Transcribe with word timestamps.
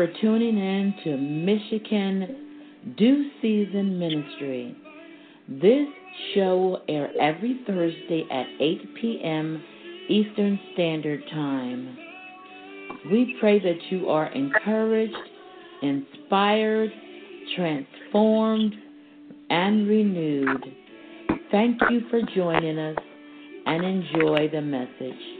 for 0.00 0.10
tuning 0.18 0.56
in 0.56 0.94
to 1.04 1.14
Michigan 1.18 2.94
Due 2.96 3.30
Season 3.42 3.98
Ministry. 3.98 4.74
This 5.46 5.88
show 6.34 6.56
will 6.56 6.82
air 6.88 7.10
every 7.20 7.60
Thursday 7.66 8.24
at 8.30 8.46
8 8.58 8.94
p.m. 8.98 9.62
Eastern 10.08 10.58
Standard 10.72 11.20
Time. 11.30 11.98
We 13.12 13.36
pray 13.40 13.58
that 13.58 13.76
you 13.90 14.08
are 14.08 14.32
encouraged, 14.32 15.12
inspired, 15.82 16.90
transformed, 17.54 18.72
and 19.50 19.86
renewed. 19.86 20.64
Thank 21.50 21.78
you 21.90 22.08
for 22.08 22.22
joining 22.34 22.78
us 22.78 22.96
and 23.66 23.84
enjoy 23.84 24.48
the 24.50 24.62
message. 24.62 25.39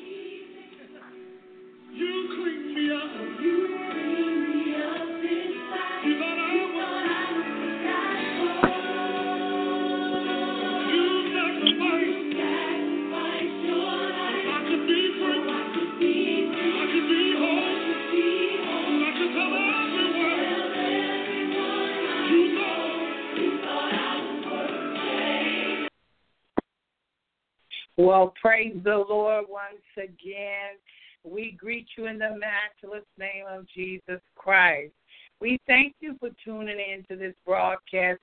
Well, 28.01 28.33
praise 28.41 28.77
the 28.83 28.97
Lord 28.97 29.45
once 29.51 29.85
again. 29.99 30.79
We 31.23 31.55
greet 31.61 31.87
you 31.99 32.07
in 32.07 32.19
the 32.19 32.31
matchless 32.31 33.05
name 33.19 33.45
of 33.47 33.67
Jesus 33.69 34.23
Christ. 34.37 34.93
We 35.39 35.61
thank 35.67 35.97
you 36.01 36.17
for 36.19 36.31
tuning 36.43 36.79
in 36.79 37.05
to 37.11 37.17
this 37.17 37.35
broadcast. 37.45 38.21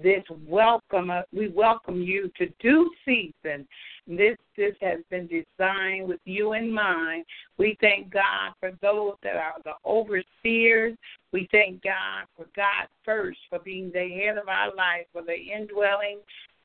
This 0.00 0.22
welcome, 0.46 1.10
uh, 1.10 1.22
we 1.32 1.48
welcome 1.48 2.02
you 2.02 2.30
to 2.36 2.46
due 2.60 2.88
season. 3.04 3.66
This 4.06 4.36
this 4.56 4.74
has 4.80 5.00
been 5.10 5.26
designed 5.26 6.06
with 6.06 6.20
you 6.24 6.52
in 6.52 6.72
mind. 6.72 7.24
We 7.58 7.76
thank 7.80 8.12
God 8.12 8.52
for 8.60 8.70
those 8.80 9.14
that 9.24 9.34
are 9.34 9.56
the 9.64 9.72
overseers. 9.84 10.96
We 11.32 11.48
thank 11.50 11.82
God 11.82 12.26
for 12.36 12.46
God 12.54 12.86
first 13.04 13.38
for 13.50 13.58
being 13.58 13.90
the 13.92 14.08
head 14.08 14.38
of 14.38 14.48
our 14.48 14.72
life, 14.76 15.06
for 15.12 15.22
the 15.22 15.34
indwelling 15.34 16.18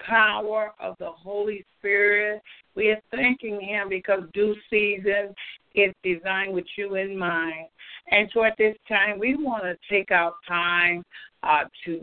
power 0.05 0.71
of 0.79 0.95
the 0.99 1.11
Holy 1.11 1.65
Spirit. 1.77 2.41
We 2.75 2.89
are 2.89 3.01
thanking 3.11 3.59
Him 3.61 3.89
because 3.89 4.23
due 4.33 4.55
season 4.69 5.33
is 5.75 5.93
designed 6.03 6.53
with 6.53 6.65
you 6.77 6.95
in 6.95 7.17
mind. 7.17 7.67
And 8.09 8.29
so 8.33 8.43
at 8.43 8.57
this 8.57 8.75
time, 8.87 9.19
we 9.19 9.35
want 9.35 9.63
to 9.63 9.75
take 9.89 10.11
our 10.11 10.33
time 10.47 11.03
uh, 11.43 11.63
to 11.85 12.01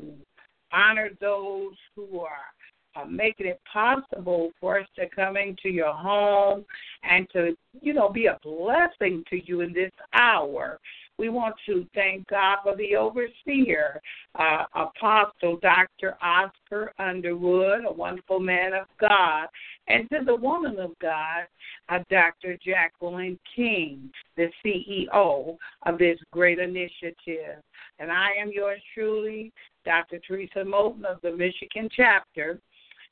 honor 0.73 1.11
those 1.21 1.75
who 1.95 2.21
are 2.21 2.49
uh, 2.97 3.05
making 3.05 3.47
it 3.47 3.61
possible 3.71 4.51
for 4.61 4.81
us 4.81 4.87
to 4.97 5.09
come 5.09 5.37
into 5.37 5.69
your 5.69 5.93
home 5.93 6.65
and 7.03 7.29
to, 7.33 7.57
you 7.81 7.93
know, 7.93 8.09
be 8.09 8.27
a 8.27 8.39
blessing 8.43 9.23
to 9.31 9.45
you 9.47 9.61
in 9.61 9.73
this 9.73 9.93
hour. 10.15 10.79
We 11.19 11.31
want 11.31 11.57
to 11.67 11.85
thank 11.95 12.29
God 12.29 12.59
for 12.63 12.77
the 12.77 12.95
overseer, 12.95 14.01
uh, 14.39 14.65
Apostle 14.75 15.59
Dr. 15.61 16.17
Oscar 16.23 16.93
Underwood, 17.01 17.85
a 17.85 17.93
wonderful 17.93 18.39
man 18.39 18.73
of 18.73 18.87
God, 19.01 19.49
and 19.89 20.09
to 20.11 20.25
the 20.25 20.37
woman 20.37 20.79
of 20.79 20.97
God, 21.01 21.47
uh, 21.89 21.99
Dr. 22.09 22.57
Jacqueline 22.65 23.39
King, 23.57 24.11
the 24.37 24.49
CEO 24.65 25.57
of 25.87 25.99
this 25.99 26.19
great 26.31 26.61
initiative. 26.61 27.63
And 27.99 28.13
I 28.13 28.29
am 28.41 28.53
yours 28.53 28.81
truly, 28.95 29.53
Dr. 29.85 30.21
Teresa 30.21 30.61
Moton 30.61 31.05
of 31.05 31.21
the 31.23 31.33
Michigan 31.33 31.89
chapter. 31.97 32.61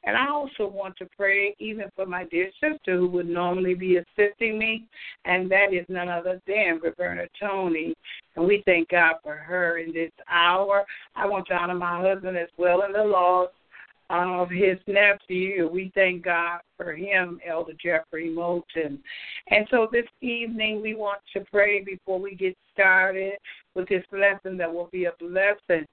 And 0.06 0.16
I 0.16 0.28
also 0.28 0.68
want 0.68 0.96
to 0.98 1.08
pray 1.16 1.54
even 1.58 1.90
for 1.96 2.06
my 2.06 2.24
dear 2.24 2.48
sister 2.60 2.96
who 2.96 3.08
would 3.08 3.28
normally 3.28 3.74
be 3.74 3.96
assisting 3.96 4.56
me, 4.56 4.86
and 5.24 5.50
that 5.50 5.74
is 5.74 5.84
none 5.88 6.08
other 6.08 6.40
than 6.46 6.80
Roberta 6.82 7.28
Tony. 7.38 7.92
And 8.36 8.46
we 8.46 8.62
thank 8.66 8.88
God 8.90 9.16
for 9.22 9.34
her 9.34 9.78
in 9.78 9.92
this 9.92 10.12
hour. 10.30 10.84
I 11.16 11.26
want 11.26 11.48
to 11.48 11.54
honor 11.54 11.74
my 11.74 12.00
husband 12.00 12.36
as 12.36 12.48
well 12.56 12.82
in 12.82 12.92
the 12.92 13.02
loss 13.02 13.50
of 14.08 14.48
his 14.48 14.78
nephew. 14.86 15.68
We 15.68 15.90
thank 15.94 16.24
God 16.24 16.60
for 16.76 16.94
him, 16.94 17.40
Elder 17.44 17.72
Jeffrey 17.82 18.30
Moton. 18.30 18.98
And 19.50 19.66
so 19.70 19.88
this 19.90 20.06
evening 20.20 20.80
we 20.80 20.94
want 20.94 21.20
to 21.32 21.40
pray 21.50 21.82
before 21.82 22.20
we 22.20 22.36
get 22.36 22.56
started 22.72 23.34
with 23.74 23.88
this 23.88 24.04
lesson 24.12 24.56
that 24.58 24.72
will 24.72 24.88
be 24.92 25.06
a 25.06 25.12
blessing 25.18 25.86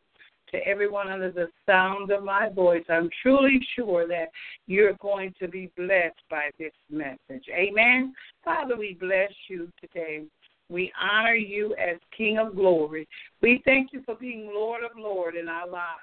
to 0.54 0.68
everyone 0.68 1.10
under 1.10 1.32
the 1.32 1.48
sound 1.66 2.12
of 2.12 2.24
my 2.24 2.48
voice. 2.50 2.84
I'm 2.88 3.10
truly 3.22 3.60
sure 3.76 4.08
that 4.08 4.30
you're 4.68 4.94
going 5.02 5.34
to 5.40 5.48
be 5.48 5.72
blessed 5.76 6.22
by 6.30 6.52
this 6.58 6.72
message. 6.90 7.46
Amen. 7.52 8.14
Father, 8.46 8.78
we 8.78 8.96
bless 9.00 9.32
you 9.50 9.70
today. 9.82 10.24
We 10.70 10.92
honor 11.02 11.36
you 11.36 11.76
as 11.76 11.98
King 12.16 12.38
of 12.38 12.56
glory. 12.56 13.08
We 13.42 13.62
thank 13.66 13.92
you 13.94 14.02
for 14.06 14.16
being 14.16 14.52
Lord 14.54 14.84
of 14.84 14.92
Lord 14.98 15.36
in 15.36 15.50
our 15.50 15.68
lives. 15.68 16.02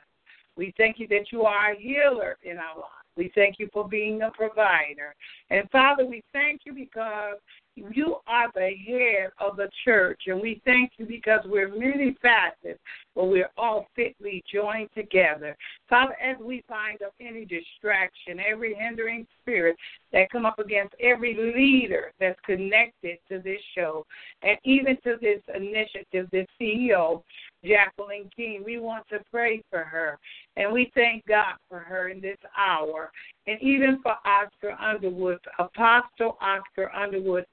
We 0.57 0.75
thank 0.77 0.99
you 0.99 1.07
that 1.09 1.33
you 1.33 1.43
are 1.43 1.73
a 1.73 1.81
healer 1.81 2.37
in 2.43 2.59
our 2.59 2.77
lives. 2.77 3.01
We 3.17 3.33
thank 3.35 3.59
you 3.59 3.69
for 3.73 3.89
being 3.89 4.23
a 4.23 4.31
provider. 4.31 5.15
And 5.51 5.69
Father, 5.71 6.05
we 6.05 6.23
thank 6.33 6.63
you 6.65 6.73
because 6.73 7.37
you 7.75 8.17
are 8.27 8.49
the 8.55 8.71
head 8.87 9.31
of 9.39 9.57
the 9.57 9.69
church, 9.85 10.23
and 10.27 10.41
we 10.41 10.61
thank 10.65 10.93
you 10.99 11.07
because 11.07 11.41
we're 11.45 11.69
many 11.69 12.17
facets, 12.23 12.79
but 13.15 13.27
we're 13.27 13.51
all 13.57 13.87
fitly 13.97 14.43
joined 14.53 14.89
together. 14.95 15.57
Father, 15.89 16.17
as 16.23 16.37
we 16.41 16.63
find 16.69 17.03
up 17.03 17.15
any 17.21 17.45
distraction, 17.45 18.41
every 18.41 18.75
hindering 18.75 19.27
spirit 19.41 19.77
that 20.13 20.31
come 20.31 20.47
up 20.47 20.59
against 20.59 20.95
every 21.01 21.35
leader 21.35 22.13
that's 22.19 22.39
connected 22.45 23.19
to 23.29 23.41
this 23.41 23.61
show, 23.75 24.07
and 24.43 24.59
even 24.65 24.97
to 25.05 25.17
this 25.21 25.41
initiative, 25.55 26.29
this 26.31 26.47
CEO, 26.61 27.23
Jacqueline 27.65 28.31
King. 28.35 28.63
We 28.65 28.79
want 28.79 29.07
to 29.09 29.19
pray 29.31 29.63
for 29.71 29.85
her. 29.85 30.19
And 30.57 30.73
we 30.73 30.91
thank 30.95 31.27
God 31.27 31.55
for 31.69 31.79
her 31.79 32.09
in 32.09 32.21
this 32.21 32.39
hour. 32.57 33.11
And 33.47 33.61
even 33.63 34.01
for 34.03 34.15
Oscar 34.25 34.73
Underwood, 34.81 35.39
Apostle 35.59 36.39
Oscar 36.41 36.91
Underwood, 36.95 37.45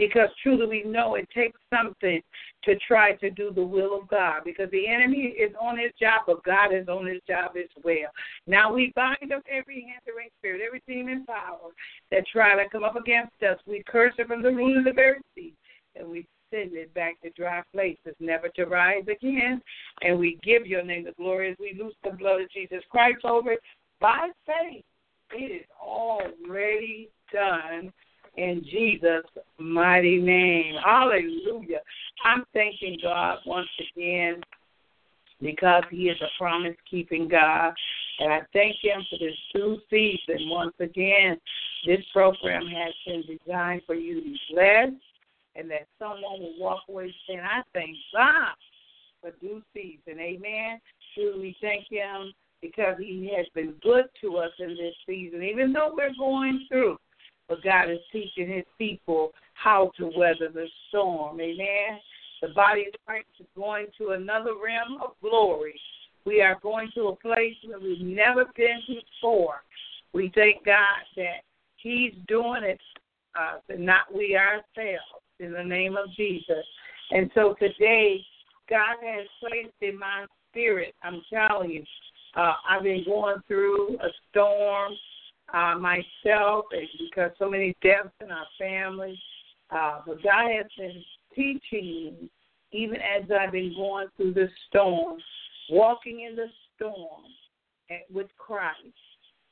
because 0.00 0.30
truly 0.42 0.66
we 0.66 0.82
know 0.82 1.14
it 1.16 1.28
takes 1.34 1.60
something 1.68 2.22
to 2.64 2.74
try 2.88 3.12
to 3.16 3.28
do 3.28 3.52
the 3.54 3.62
will 3.62 4.00
of 4.00 4.08
God 4.08 4.40
because 4.46 4.70
the 4.70 4.88
enemy 4.88 5.34
is 5.38 5.52
on 5.60 5.76
his 5.76 5.92
job, 6.00 6.22
but 6.26 6.42
God 6.42 6.72
is 6.72 6.88
on 6.88 7.06
his 7.06 7.20
job 7.28 7.50
as 7.58 7.68
well. 7.84 8.08
Now 8.46 8.72
we 8.72 8.94
bind 8.96 9.30
up 9.30 9.42
every 9.50 9.74
hindering 9.74 10.30
spirit, 10.38 10.62
every 10.66 10.82
demon 10.88 11.26
power 11.26 11.68
that 12.10 12.24
try 12.32 12.56
to 12.56 12.68
come 12.70 12.82
up 12.82 12.96
against 12.96 13.42
us. 13.42 13.58
We 13.66 13.84
curse 13.86 14.14
it 14.16 14.26
from 14.26 14.42
the 14.42 14.50
root 14.50 14.78
of 14.78 14.84
the 14.84 14.92
very 14.92 15.20
seed, 15.34 15.52
and 15.94 16.08
we 16.08 16.26
send 16.50 16.72
it 16.72 16.94
back 16.94 17.20
to 17.20 17.30
dry 17.30 17.62
places, 17.70 18.14
never 18.20 18.48
to 18.56 18.64
rise 18.64 19.04
again. 19.04 19.60
And 20.00 20.18
we 20.18 20.38
give 20.42 20.66
your 20.66 20.82
name 20.82 21.04
the 21.04 21.12
glory 21.12 21.50
as 21.50 21.56
we 21.60 21.78
loose 21.78 21.94
the 22.04 22.16
blood 22.16 22.40
of 22.40 22.50
Jesus 22.50 22.82
Christ 22.90 23.26
over 23.26 23.52
it 23.52 23.60
by 24.00 24.30
faith. 24.46 24.82
It 25.32 25.52
is 25.60 25.66
already 25.78 27.10
done 27.30 27.92
in 28.36 28.64
Jesus' 28.70 29.24
mighty 29.58 30.18
name. 30.18 30.74
Hallelujah. 30.84 31.80
I'm 32.24 32.44
thanking 32.52 32.98
God 33.02 33.38
once 33.46 33.68
again 33.96 34.40
because 35.40 35.82
He 35.90 36.08
is 36.08 36.20
a 36.20 36.28
promise 36.38 36.76
keeping 36.90 37.28
God. 37.28 37.72
And 38.18 38.32
I 38.32 38.40
thank 38.52 38.76
Him 38.82 39.04
for 39.10 39.18
this 39.18 39.36
due 39.54 39.78
season. 39.90 40.48
Once 40.48 40.74
again, 40.80 41.38
this 41.86 42.00
program 42.12 42.66
has 42.66 42.94
been 43.06 43.24
designed 43.38 43.82
for 43.86 43.94
you 43.94 44.16
to 44.16 44.22
be 44.22 44.40
blessed 44.52 44.92
and 45.56 45.70
that 45.70 45.86
someone 45.98 46.40
will 46.40 46.58
walk 46.58 46.82
away 46.88 47.14
saying, 47.26 47.40
I 47.40 47.62
thank 47.74 47.96
God 48.12 48.54
for 49.20 49.30
due 49.40 49.62
season. 49.74 50.20
Amen. 50.20 50.80
Should 51.14 51.40
we 51.40 51.56
thank 51.60 51.86
Him 51.90 52.32
because 52.62 52.96
He 52.98 53.32
has 53.36 53.46
been 53.54 53.74
good 53.82 54.04
to 54.20 54.36
us 54.36 54.52
in 54.58 54.76
this 54.76 54.94
season, 55.06 55.42
even 55.42 55.72
though 55.72 55.92
we're 55.96 56.14
going 56.18 56.66
through. 56.68 56.98
But 57.50 57.64
God 57.64 57.90
is 57.90 57.98
teaching 58.12 58.48
His 58.48 58.64
people 58.78 59.32
how 59.54 59.90
to 59.98 60.10
weather 60.16 60.48
the 60.54 60.66
storm. 60.88 61.40
Amen. 61.40 61.98
The 62.40 62.48
body 62.54 62.86
of 62.86 62.94
Christ 63.04 63.26
is 63.40 63.46
going 63.56 63.88
to 63.98 64.10
another 64.10 64.52
realm 64.52 65.02
of 65.02 65.10
glory. 65.20 65.78
We 66.24 66.40
are 66.40 66.58
going 66.62 66.90
to 66.94 67.08
a 67.08 67.16
place 67.16 67.56
where 67.66 67.80
we've 67.80 68.00
never 68.00 68.46
been 68.56 68.80
before. 68.86 69.56
We 70.12 70.30
thank 70.34 70.64
God 70.64 71.02
that 71.16 71.42
He's 71.76 72.14
doing 72.28 72.62
it, 72.62 72.80
uh, 73.38 73.58
not 73.76 74.14
we 74.14 74.36
ourselves 74.36 75.24
in 75.40 75.52
the 75.52 75.64
name 75.64 75.96
of 75.96 76.06
Jesus. 76.16 76.64
And 77.10 77.30
so 77.34 77.56
today, 77.58 78.20
God 78.68 78.96
has 79.02 79.26
placed 79.40 79.74
in 79.80 79.98
my 79.98 80.26
spirit, 80.52 80.94
I'm 81.02 81.20
telling 81.32 81.70
you, 81.70 81.84
uh, 82.36 82.52
I've 82.68 82.84
been 82.84 83.02
going 83.04 83.38
through 83.48 83.98
a 83.98 84.08
storm. 84.30 84.92
Uh, 85.52 85.76
myself 85.78 86.66
because 86.98 87.30
so 87.38 87.48
many 87.50 87.76
deaths 87.82 88.08
in 88.20 88.30
our 88.30 88.46
family. 88.58 89.18
Uh, 89.70 90.00
but 90.06 90.22
God 90.22 90.50
has 90.50 90.66
been 90.76 91.02
teaching 91.34 91.60
me, 91.72 92.30
even 92.72 92.96
as 92.96 93.28
I've 93.30 93.52
been 93.52 93.74
going 93.76 94.08
through 94.16 94.34
the 94.34 94.48
storm, 94.68 95.18
walking 95.70 96.26
in 96.28 96.36
the 96.36 96.46
storm 96.76 97.22
with 98.12 98.28
Christ. 98.38 98.76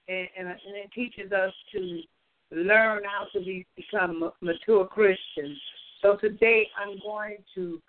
And, 0.09 0.29
and, 0.39 0.49
and 0.49 0.77
it 0.77 0.91
teaches 0.93 1.33
us 1.33 1.53
to 1.73 2.01
learn 2.51 3.03
how 3.05 3.27
to 3.33 3.45
be, 3.45 3.67
become 3.77 4.31
mature 4.41 4.87
Christians. 4.87 5.59
So 6.03 6.17
today 6.17 6.69
I'm 6.81 6.99
going 7.05 7.39
to 7.55 7.81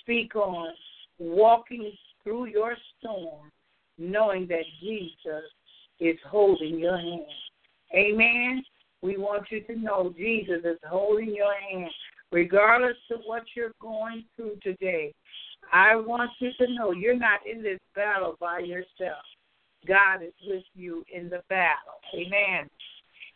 speak 0.00 0.34
on 0.34 0.74
walking 1.18 1.92
through 2.22 2.46
your 2.46 2.76
storm, 2.98 3.50
knowing 3.98 4.46
that 4.48 4.64
Jesus 4.80 5.44
is 6.00 6.16
holding 6.26 6.78
your 6.78 6.96
hand. 6.96 7.26
Amen. 7.94 8.62
We 9.02 9.16
want 9.16 9.44
you 9.50 9.60
to 9.62 9.76
know 9.76 10.12
Jesus 10.16 10.60
is 10.64 10.78
holding 10.88 11.34
your 11.34 11.54
hand, 11.54 11.90
regardless 12.32 12.96
of 13.12 13.20
what 13.26 13.44
you're 13.54 13.72
going 13.80 14.24
through 14.36 14.56
today. 14.62 15.14
I 15.72 15.96
want 15.96 16.30
you 16.38 16.50
to 16.58 16.74
know 16.74 16.92
you're 16.92 17.18
not 17.18 17.40
in 17.50 17.62
this 17.62 17.78
battle 17.94 18.36
by 18.40 18.60
yourself. 18.60 19.22
God 19.86 20.22
is 20.22 20.32
with 20.46 20.64
you 20.74 21.04
in 21.14 21.28
the 21.28 21.42
battle. 21.48 22.00
Amen. 22.14 22.68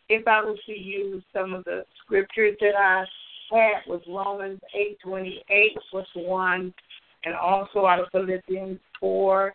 If 0.09 0.27
I 0.27 0.41
was 0.41 0.59
to 0.65 0.77
use 0.77 1.23
some 1.33 1.53
of 1.53 1.63
the 1.63 1.85
scriptures 2.03 2.57
that 2.59 2.75
I 2.77 3.05
had 3.51 3.87
was 3.87 4.01
Romans 4.07 4.59
eight 4.75 4.97
twenty 5.03 5.43
eight 5.49 5.77
was 5.93 6.05
one, 6.15 6.73
and 7.23 7.35
also 7.35 7.85
out 7.85 8.01
of 8.01 8.07
Philippians 8.11 8.79
four 8.99 9.53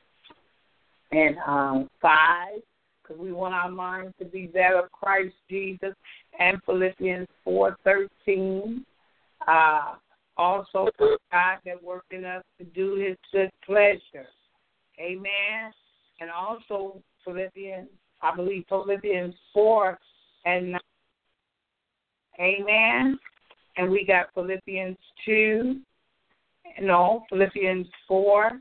and 1.13 1.37
um, 1.47 1.91
five 2.01 2.61
because 3.09 3.21
we 3.21 3.33
want 3.33 3.55
our 3.55 3.71
minds 3.71 4.15
to 4.19 4.25
be 4.25 4.51
that 4.55 4.75
of 4.75 4.93
Christ 4.93 5.35
Jesus, 5.49 5.95
and 6.39 6.59
Philippians 6.65 7.29
four 7.45 7.77
thirteen. 7.85 8.85
Uh, 9.47 9.95
also, 10.37 10.89
God 10.99 11.59
that 11.65 11.83
worked 11.83 12.13
in 12.13 12.25
us 12.25 12.45
to 12.59 12.65
do 12.65 12.95
His 12.95 13.17
good 13.33 13.51
pleasure. 13.65 14.29
Amen. 15.01 15.73
And 16.21 16.31
also 16.31 17.01
Philippians, 17.25 17.89
I 18.23 18.35
believe 18.35 18.65
Philippians 18.69 19.35
four 19.53 19.99
and 20.45 20.73
nine. 20.73 20.81
Amen. 22.41 23.19
And 23.77 23.91
we 23.91 24.05
got 24.05 24.27
Philippians 24.35 24.97
two. 25.25 25.81
No, 26.81 27.25
Philippians 27.31 27.87
four 28.07 28.61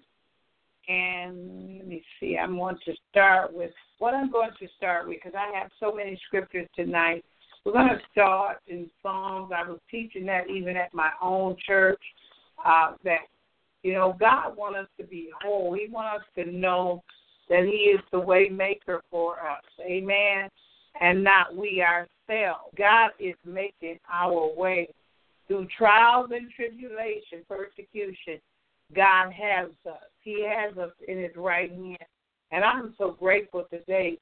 and 0.87 1.77
let 1.77 1.87
me 1.87 2.03
see, 2.19 2.37
I'm 2.37 2.57
going 2.57 2.77
to 2.85 2.93
start 3.09 3.53
with 3.53 3.71
what 3.99 4.13
I'm 4.13 4.31
going 4.31 4.51
to 4.59 4.67
start 4.77 5.07
with 5.07 5.17
because 5.17 5.37
I 5.37 5.57
have 5.57 5.69
so 5.79 5.93
many 5.93 6.19
scriptures 6.27 6.67
tonight. 6.75 7.25
We're 7.65 7.73
going 7.73 7.89
to 7.89 7.99
start 8.11 8.57
in 8.67 8.89
Psalms. 9.01 9.51
I 9.55 9.67
was 9.67 9.79
teaching 9.91 10.25
that 10.27 10.49
even 10.49 10.77
at 10.77 10.93
my 10.93 11.09
own 11.21 11.57
church 11.65 12.01
uh, 12.65 12.93
that, 13.03 13.21
you 13.83 13.93
know, 13.93 14.15
God 14.17 14.55
wants 14.55 14.79
us 14.79 14.87
to 14.99 15.03
be 15.03 15.29
whole. 15.43 15.73
He 15.73 15.91
wants 15.91 16.23
us 16.23 16.45
to 16.45 16.51
know 16.51 17.03
that 17.49 17.63
He 17.65 17.91
is 17.91 17.99
the 18.11 18.19
way 18.19 18.47
maker 18.49 19.01
for 19.11 19.33
us. 19.39 19.63
Amen. 19.81 20.49
And 21.01 21.23
not 21.23 21.55
we 21.55 21.83
ourselves. 21.83 22.73
God 22.77 23.11
is 23.19 23.35
making 23.45 23.99
our 24.11 24.55
way 24.55 24.87
through 25.47 25.67
trials 25.77 26.29
and 26.33 26.49
tribulation, 26.51 27.43
persecution. 27.47 28.39
God 28.95 29.31
has 29.31 29.69
us. 29.89 30.03
He 30.21 30.45
has 30.47 30.77
us 30.77 30.91
in 31.07 31.19
His 31.19 31.35
right 31.35 31.71
hand. 31.71 31.97
And 32.51 32.63
I'm 32.63 32.93
so 32.97 33.11
grateful 33.11 33.65
today 33.69 34.17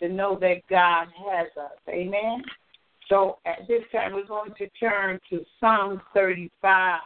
to 0.00 0.08
know 0.08 0.38
that 0.40 0.66
God 0.70 1.08
has 1.30 1.48
us. 1.60 1.78
Amen. 1.88 2.42
So 3.08 3.38
at 3.46 3.66
this 3.66 3.82
time, 3.92 4.14
we're 4.14 4.26
going 4.26 4.52
to 4.58 4.68
turn 4.80 5.18
to 5.30 5.44
Psalm 5.60 6.00
35. 6.14 7.00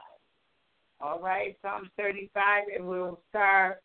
All 1.01 1.21
right, 1.21 1.57
Psalm 1.63 1.91
35, 1.97 2.65
and 2.77 2.87
we'll 2.87 3.19
start 3.31 3.81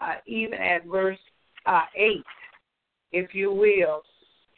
uh, 0.00 0.14
even 0.26 0.54
at 0.54 0.84
verse 0.86 1.18
uh, 1.66 1.84
8, 1.96 2.22
if 3.12 3.34
you 3.34 3.52
will. 3.52 4.02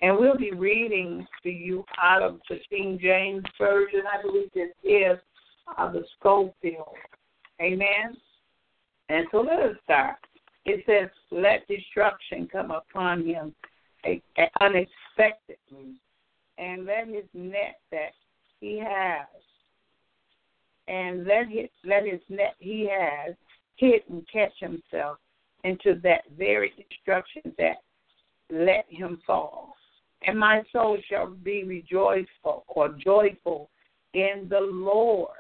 And 0.01 0.17
we'll 0.17 0.37
be 0.37 0.53
reading 0.53 1.27
to 1.43 1.51
you 1.51 1.85
out 2.01 2.23
of 2.23 2.39
the 2.49 2.61
King 2.71 2.99
James 3.03 3.45
Version. 3.59 4.03
I 4.11 4.23
believe 4.23 4.49
this 4.55 4.71
is 4.85 5.19
uh, 5.77 5.91
the 5.91 6.05
Scofield. 6.19 6.95
Amen. 7.61 8.17
And 9.09 9.27
so 9.31 9.39
let 9.39 9.59
us 9.59 9.77
start. 9.85 10.17
It 10.65 10.85
says, 10.87 11.09
Let 11.31 11.67
destruction 11.67 12.49
come 12.51 12.71
upon 12.71 13.25
him 13.25 13.55
unexpectedly, 14.61 15.95
and 16.59 16.87
let 16.87 17.09
his 17.09 17.25
net 17.35 17.81
that 17.91 18.13
he 18.61 18.79
has, 18.79 19.27
and 20.87 21.27
let 21.27 21.49
his, 21.49 21.69
let 21.85 22.05
his 22.07 22.21
net 22.29 22.55
he 22.59 22.89
has 22.91 23.35
hit 23.77 24.05
and 24.09 24.27
catch 24.33 24.53
himself 24.61 25.19
into 25.65 26.01
that 26.03 26.23
very 26.37 26.73
destruction 26.77 27.55
that 27.59 27.83
let 28.51 28.87
him 28.89 29.21
fall. 29.27 29.75
And 30.27 30.39
my 30.39 30.63
soul 30.73 30.99
shall 31.09 31.29
be 31.29 31.65
rejoiceful 31.65 32.65
or 32.69 32.91
joyful 32.91 33.71
in 34.15 34.47
the 34.49 34.61
Lord. 34.61 35.31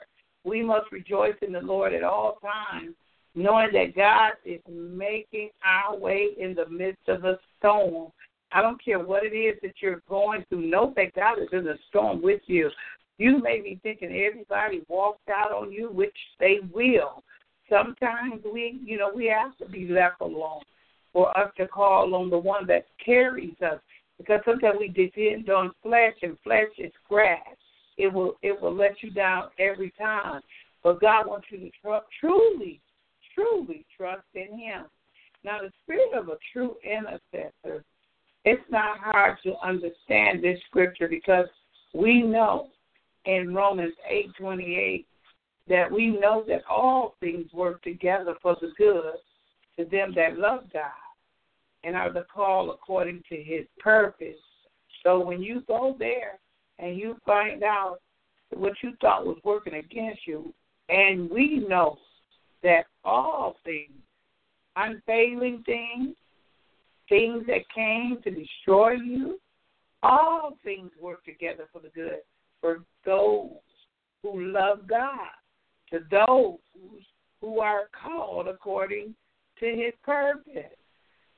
We 0.44 0.62
must 0.62 0.90
rejoice 0.92 1.34
in 1.42 1.52
the 1.52 1.60
Lord 1.60 1.92
at 1.92 2.04
all 2.04 2.38
times, 2.40 2.94
knowing 3.34 3.70
that 3.72 3.94
God 3.94 4.32
is 4.44 4.60
making 4.68 5.50
our 5.64 5.96
way 5.96 6.28
in 6.38 6.54
the 6.54 6.68
midst 6.68 7.08
of 7.08 7.22
the 7.22 7.38
storm. 7.58 8.10
I 8.52 8.62
don't 8.62 8.82
care 8.82 8.98
what 8.98 9.24
it 9.24 9.36
is 9.36 9.58
that 9.62 9.74
you're 9.80 10.02
going 10.08 10.44
through, 10.48 10.66
know 10.66 10.92
that 10.96 11.14
God 11.14 11.38
is 11.38 11.48
in 11.52 11.64
the 11.64 11.78
storm 11.88 12.22
with 12.22 12.40
you. 12.46 12.70
You 13.18 13.42
may 13.42 13.60
be 13.60 13.78
thinking 13.82 14.10
everybody 14.10 14.82
walked 14.88 15.28
out 15.28 15.52
on 15.52 15.72
you, 15.72 15.90
which 15.90 16.16
they 16.38 16.58
will. 16.72 17.22
Sometimes 17.68 18.42
we, 18.50 18.80
you 18.82 18.96
know, 18.96 19.10
we 19.14 19.26
have 19.26 19.56
to 19.58 19.66
be 19.66 19.88
left 19.88 20.20
alone 20.20 20.62
for 21.12 21.36
us 21.36 21.50
to 21.58 21.66
call 21.66 22.14
on 22.14 22.30
the 22.30 22.38
one 22.38 22.66
that 22.68 22.86
carries 23.04 23.60
us. 23.60 23.80
Because 24.18 24.40
sometimes 24.44 24.76
we 24.80 24.88
depend 24.88 25.50
on 25.50 25.72
flesh, 25.82 26.14
and 26.22 26.38
flesh 26.42 26.70
is 26.78 26.92
grass 27.08 27.56
it 27.98 28.12
will 28.12 28.36
it 28.42 28.58
will 28.60 28.74
let 28.74 29.02
you 29.02 29.10
down 29.10 29.48
every 29.58 29.92
time. 29.98 30.40
But 30.82 31.00
God 31.00 31.26
wants 31.26 31.48
you 31.50 31.58
to 31.58 31.70
tr- 31.82 32.06
truly, 32.20 32.80
truly 33.34 33.84
trust 33.96 34.26
in 34.34 34.58
Him. 34.58 34.84
Now, 35.44 35.58
the 35.60 35.72
spirit 35.82 36.14
of 36.16 36.28
a 36.28 36.38
true 36.52 36.76
intercessor, 36.84 37.84
it's 38.44 38.62
not 38.70 38.98
hard 38.98 39.38
to 39.42 39.54
understand 39.62 40.42
this 40.42 40.58
scripture 40.68 41.08
because 41.08 41.46
we 41.92 42.22
know 42.22 42.68
in 43.24 43.54
Romans 43.54 43.94
eight 44.08 44.30
twenty 44.38 44.76
eight 44.76 45.06
that 45.68 45.90
we 45.90 46.06
know 46.08 46.44
that 46.48 46.62
all 46.70 47.16
things 47.20 47.52
work 47.52 47.82
together 47.82 48.34
for 48.40 48.56
the 48.60 48.70
good 48.78 49.14
to 49.76 49.84
them 49.90 50.12
that 50.14 50.38
love 50.38 50.64
God 50.72 50.90
and 51.84 51.94
are 51.94 52.12
the 52.12 52.24
call 52.32 52.70
according 52.70 53.22
to 53.28 53.36
His 53.36 53.66
purpose. 53.78 54.38
So 55.02 55.18
when 55.20 55.42
you 55.42 55.62
go 55.68 55.94
there 55.98 56.38
and 56.78 56.96
you 56.96 57.16
find 57.26 57.62
out 57.62 57.98
what 58.54 58.74
you 58.82 58.92
thought 59.00 59.26
was 59.26 59.38
working 59.44 59.74
against 59.74 60.26
you, 60.26 60.52
and 60.88 61.30
we 61.30 61.64
know 61.68 61.98
that 62.62 62.86
all 63.04 63.56
things, 63.64 63.92
unfailing 64.76 65.62
things, 65.66 66.14
things 67.08 67.44
that 67.46 67.68
came 67.74 68.18
to 68.24 68.30
destroy 68.30 68.92
you, 68.92 69.38
all 70.02 70.56
things 70.64 70.90
work 71.00 71.24
together 71.24 71.64
for 71.72 71.80
the 71.80 71.88
good 71.88 72.20
for 72.60 72.80
those 73.04 73.50
who 74.22 74.52
love 74.52 74.86
God, 74.88 75.30
to 75.90 76.00
those 76.10 76.58
who 77.40 77.60
are 77.60 77.88
called 78.02 78.48
according 78.48 79.14
to 79.60 79.66
his 79.66 79.92
purpose. 80.02 80.74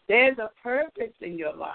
There's 0.08 0.38
a 0.38 0.50
purpose 0.62 1.14
in 1.20 1.38
your 1.38 1.54
life. 1.54 1.74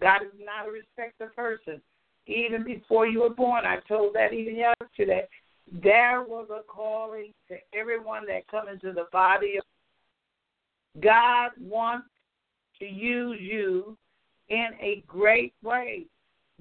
God 0.00 0.22
is 0.22 0.40
not 0.44 0.68
a 0.68 0.70
respecter 0.70 1.24
of 1.24 1.36
person 1.36 1.80
even 2.26 2.64
before 2.64 3.06
you 3.06 3.22
were 3.22 3.34
born. 3.34 3.64
I 3.64 3.78
told 3.88 4.14
that 4.14 4.32
even 4.32 4.56
yesterday. 4.56 5.26
There 5.82 6.22
was 6.22 6.48
a 6.50 6.62
calling 6.68 7.32
to 7.48 7.56
everyone 7.74 8.26
that 8.26 8.48
comes 8.48 8.68
into 8.72 8.92
the 8.92 9.06
body 9.12 9.56
of 9.56 9.64
God 11.00 11.52
wants 11.60 12.08
to 12.78 12.84
use 12.86 13.38
you 13.40 13.96
in 14.48 14.68
a 14.80 15.02
great 15.06 15.54
way. 15.62 16.06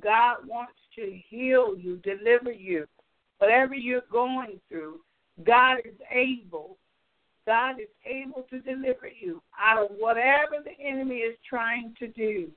God 0.02 0.38
wants 0.48 0.74
to 0.96 1.20
heal 1.30 1.76
you, 1.78 1.98
deliver 1.98 2.52
you. 2.52 2.88
Whatever 3.40 3.76
you're 3.76 4.04
going 4.12 4.62
through, 4.70 5.00
God 5.44 5.80
is 5.84 5.96
able. 6.12 6.78
God 7.46 7.80
is 7.80 7.90
able 8.06 8.46
to 8.50 8.60
deliver 8.60 9.10
you 9.20 9.42
out 9.60 9.84
of 9.84 9.90
whatever 9.98 10.58
the 10.64 10.80
enemy 10.84 11.18
is 11.18 11.36
trying 11.48 11.94
to 12.00 12.08
do. 12.08 12.50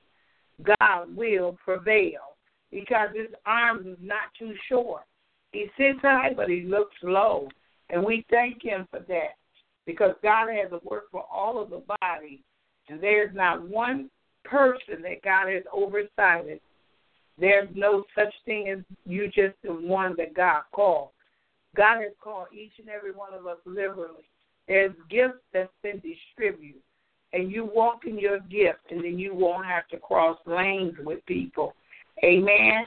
God 0.79 1.15
will 1.15 1.57
prevail 1.63 2.34
because 2.71 3.09
his 3.15 3.29
arms 3.45 3.85
is 3.87 3.97
not 4.01 4.33
too 4.37 4.53
short. 4.69 5.03
He 5.51 5.67
sits 5.77 5.99
high, 6.01 6.33
but 6.35 6.49
he 6.49 6.61
looks 6.61 6.95
low. 7.03 7.47
And 7.89 8.03
we 8.03 8.25
thank 8.29 8.63
him 8.63 8.87
for 8.91 8.99
that 9.07 9.35
because 9.85 10.15
God 10.23 10.47
has 10.49 10.71
a 10.71 10.79
work 10.87 11.05
for 11.11 11.23
all 11.31 11.61
of 11.61 11.69
the 11.69 11.83
body. 12.01 12.41
And 12.89 13.01
there's 13.01 13.33
not 13.35 13.67
one 13.67 14.09
person 14.43 15.01
that 15.03 15.23
God 15.23 15.49
has 15.51 15.63
oversighted 15.73 16.59
There's 17.37 17.69
no 17.75 18.03
such 18.15 18.33
thing 18.45 18.69
as 18.69 18.79
you 19.05 19.27
just 19.27 19.55
the 19.63 19.73
one 19.73 20.15
that 20.17 20.33
God 20.33 20.63
called. 20.71 21.09
God 21.75 22.01
has 22.01 22.13
called 22.23 22.47
each 22.53 22.71
and 22.79 22.89
every 22.89 23.11
one 23.11 23.33
of 23.33 23.45
us 23.47 23.57
liberally. 23.65 24.29
There's 24.67 24.93
gifts 25.09 25.43
that's 25.53 25.69
been 25.83 26.01
distributed, 26.01 26.81
and 27.33 27.51
you 27.51 27.65
walk 27.65 28.05
in 28.07 28.17
your 28.17 28.39
gift, 28.39 28.79
and 28.89 29.03
then 29.03 29.19
you 29.19 29.35
won't 29.35 29.65
have 29.65 29.87
to 29.89 29.97
cross 29.97 30.37
lanes 30.45 30.95
with 31.03 31.25
people. 31.25 31.73
Amen. 32.23 32.85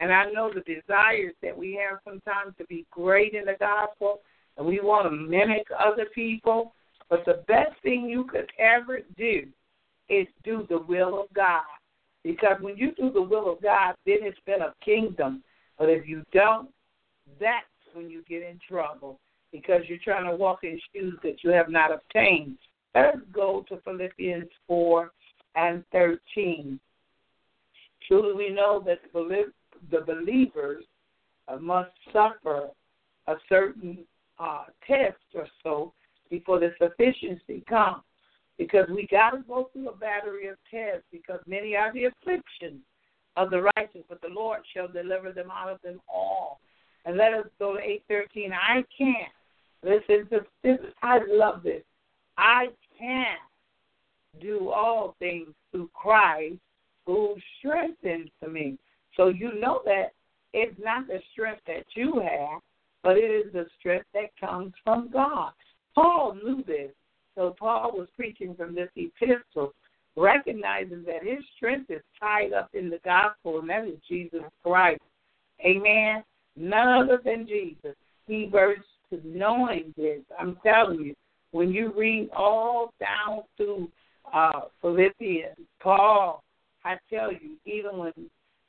And 0.00 0.12
I 0.12 0.30
know 0.30 0.50
the 0.52 0.60
desires 0.60 1.34
that 1.42 1.56
we 1.56 1.74
have 1.74 1.98
sometimes 2.04 2.54
to 2.58 2.64
be 2.64 2.86
great 2.90 3.34
in 3.34 3.44
the 3.44 3.56
gospel, 3.58 4.20
and 4.56 4.66
we 4.66 4.80
want 4.80 5.06
to 5.06 5.10
mimic 5.10 5.66
other 5.78 6.06
people. 6.14 6.74
But 7.10 7.24
the 7.26 7.42
best 7.48 7.72
thing 7.82 8.08
you 8.08 8.24
could 8.24 8.50
ever 8.58 9.00
do 9.16 9.46
is 10.08 10.26
do 10.44 10.66
the 10.68 10.78
will 10.78 11.20
of 11.20 11.32
God. 11.34 11.62
Because 12.22 12.56
when 12.60 12.76
you 12.76 12.92
do 12.92 13.10
the 13.10 13.22
will 13.22 13.52
of 13.52 13.62
God, 13.62 13.94
then 14.06 14.18
it's 14.20 14.38
been 14.46 14.62
a 14.62 14.74
kingdom. 14.84 15.42
But 15.78 15.88
if 15.88 16.06
you 16.06 16.22
don't, 16.32 16.68
that's 17.38 17.64
when 17.94 18.10
you 18.10 18.22
get 18.28 18.42
in 18.42 18.58
trouble 18.68 19.18
because 19.52 19.82
you're 19.86 19.98
trying 19.98 20.24
to 20.30 20.36
walk 20.36 20.60
in 20.62 20.78
shoes 20.94 21.18
that 21.22 21.42
you 21.42 21.50
have 21.50 21.68
not 21.68 21.92
obtained. 21.92 22.56
Let's 22.94 23.18
go 23.32 23.64
to 23.68 23.78
Philippians 23.84 24.48
4 24.66 25.10
and 25.56 25.84
13. 25.92 26.78
Truly, 28.10 28.34
we 28.34 28.52
know 28.52 28.82
that 28.84 28.98
the 29.12 30.00
believers 30.00 30.84
uh, 31.46 31.58
must 31.58 31.92
suffer 32.12 32.70
a 33.28 33.34
certain 33.48 33.98
uh, 34.40 34.64
test 34.84 35.16
or 35.32 35.46
so 35.62 35.92
before 36.28 36.58
the 36.58 36.72
sufficiency 36.82 37.62
comes 37.68 38.02
because 38.58 38.88
we 38.90 39.06
got 39.12 39.30
to 39.30 39.44
go 39.46 39.70
through 39.72 39.90
a 39.90 39.96
battery 39.96 40.48
of 40.48 40.56
tests 40.68 41.06
because 41.12 41.38
many 41.46 41.76
are 41.76 41.92
the 41.92 42.06
afflictions 42.06 42.80
of 43.36 43.50
the 43.50 43.62
righteous, 43.76 44.02
but 44.08 44.20
the 44.22 44.28
Lord 44.28 44.58
shall 44.74 44.88
deliver 44.88 45.30
them 45.30 45.52
out 45.52 45.70
of 45.70 45.80
them 45.82 46.00
all. 46.12 46.58
And 47.04 47.16
let 47.16 47.32
us 47.32 47.46
go 47.60 47.74
to 47.74 47.80
813. 47.80 48.52
I 48.52 48.82
can't. 48.98 49.32
Listen 49.84 50.28
to 50.30 50.44
this. 50.64 50.78
I 51.00 51.20
love 51.28 51.62
this. 51.62 51.84
I 52.36 52.66
can 52.98 53.36
do 54.40 54.70
all 54.70 55.14
things 55.20 55.50
through 55.70 55.90
Christ 55.94 56.58
who 57.10 57.34
strengthens 57.58 58.30
me. 58.48 58.78
So 59.16 59.28
you 59.28 59.58
know 59.60 59.82
that 59.84 60.12
it's 60.52 60.78
not 60.82 61.06
the 61.08 61.18
strength 61.32 61.62
that 61.66 61.84
you 61.94 62.20
have, 62.20 62.60
but 63.02 63.16
it 63.16 63.46
is 63.46 63.52
the 63.52 63.66
strength 63.78 64.06
that 64.14 64.30
comes 64.38 64.72
from 64.84 65.10
God. 65.12 65.52
Paul 65.94 66.34
knew 66.34 66.62
this. 66.64 66.92
So 67.34 67.54
Paul 67.58 67.92
was 67.96 68.08
preaching 68.16 68.54
from 68.54 68.74
this 68.74 68.90
epistle, 68.94 69.72
recognizing 70.16 71.04
that 71.06 71.24
his 71.24 71.44
strength 71.56 71.90
is 71.90 72.02
tied 72.18 72.52
up 72.52 72.70
in 72.74 72.90
the 72.90 73.00
gospel, 73.04 73.58
and 73.58 73.68
that 73.70 73.86
is 73.86 73.98
Jesus 74.08 74.42
Christ. 74.62 75.00
Amen. 75.64 76.22
None 76.56 77.04
other 77.04 77.20
than 77.24 77.46
Jesus. 77.46 77.96
He 78.26 78.48
verse 78.50 78.78
to 79.10 79.20
knowing 79.24 79.94
this. 79.96 80.20
I'm 80.38 80.58
telling 80.62 81.00
you, 81.00 81.14
when 81.50 81.70
you 81.70 81.92
read 81.96 82.30
all 82.36 82.92
down 83.00 83.42
through 83.56 83.88
uh, 84.32 84.60
Philippians, 84.80 85.56
Paul, 85.80 86.42
I 86.84 86.96
tell 87.08 87.32
you, 87.32 87.56
even 87.66 87.98
when 87.98 88.12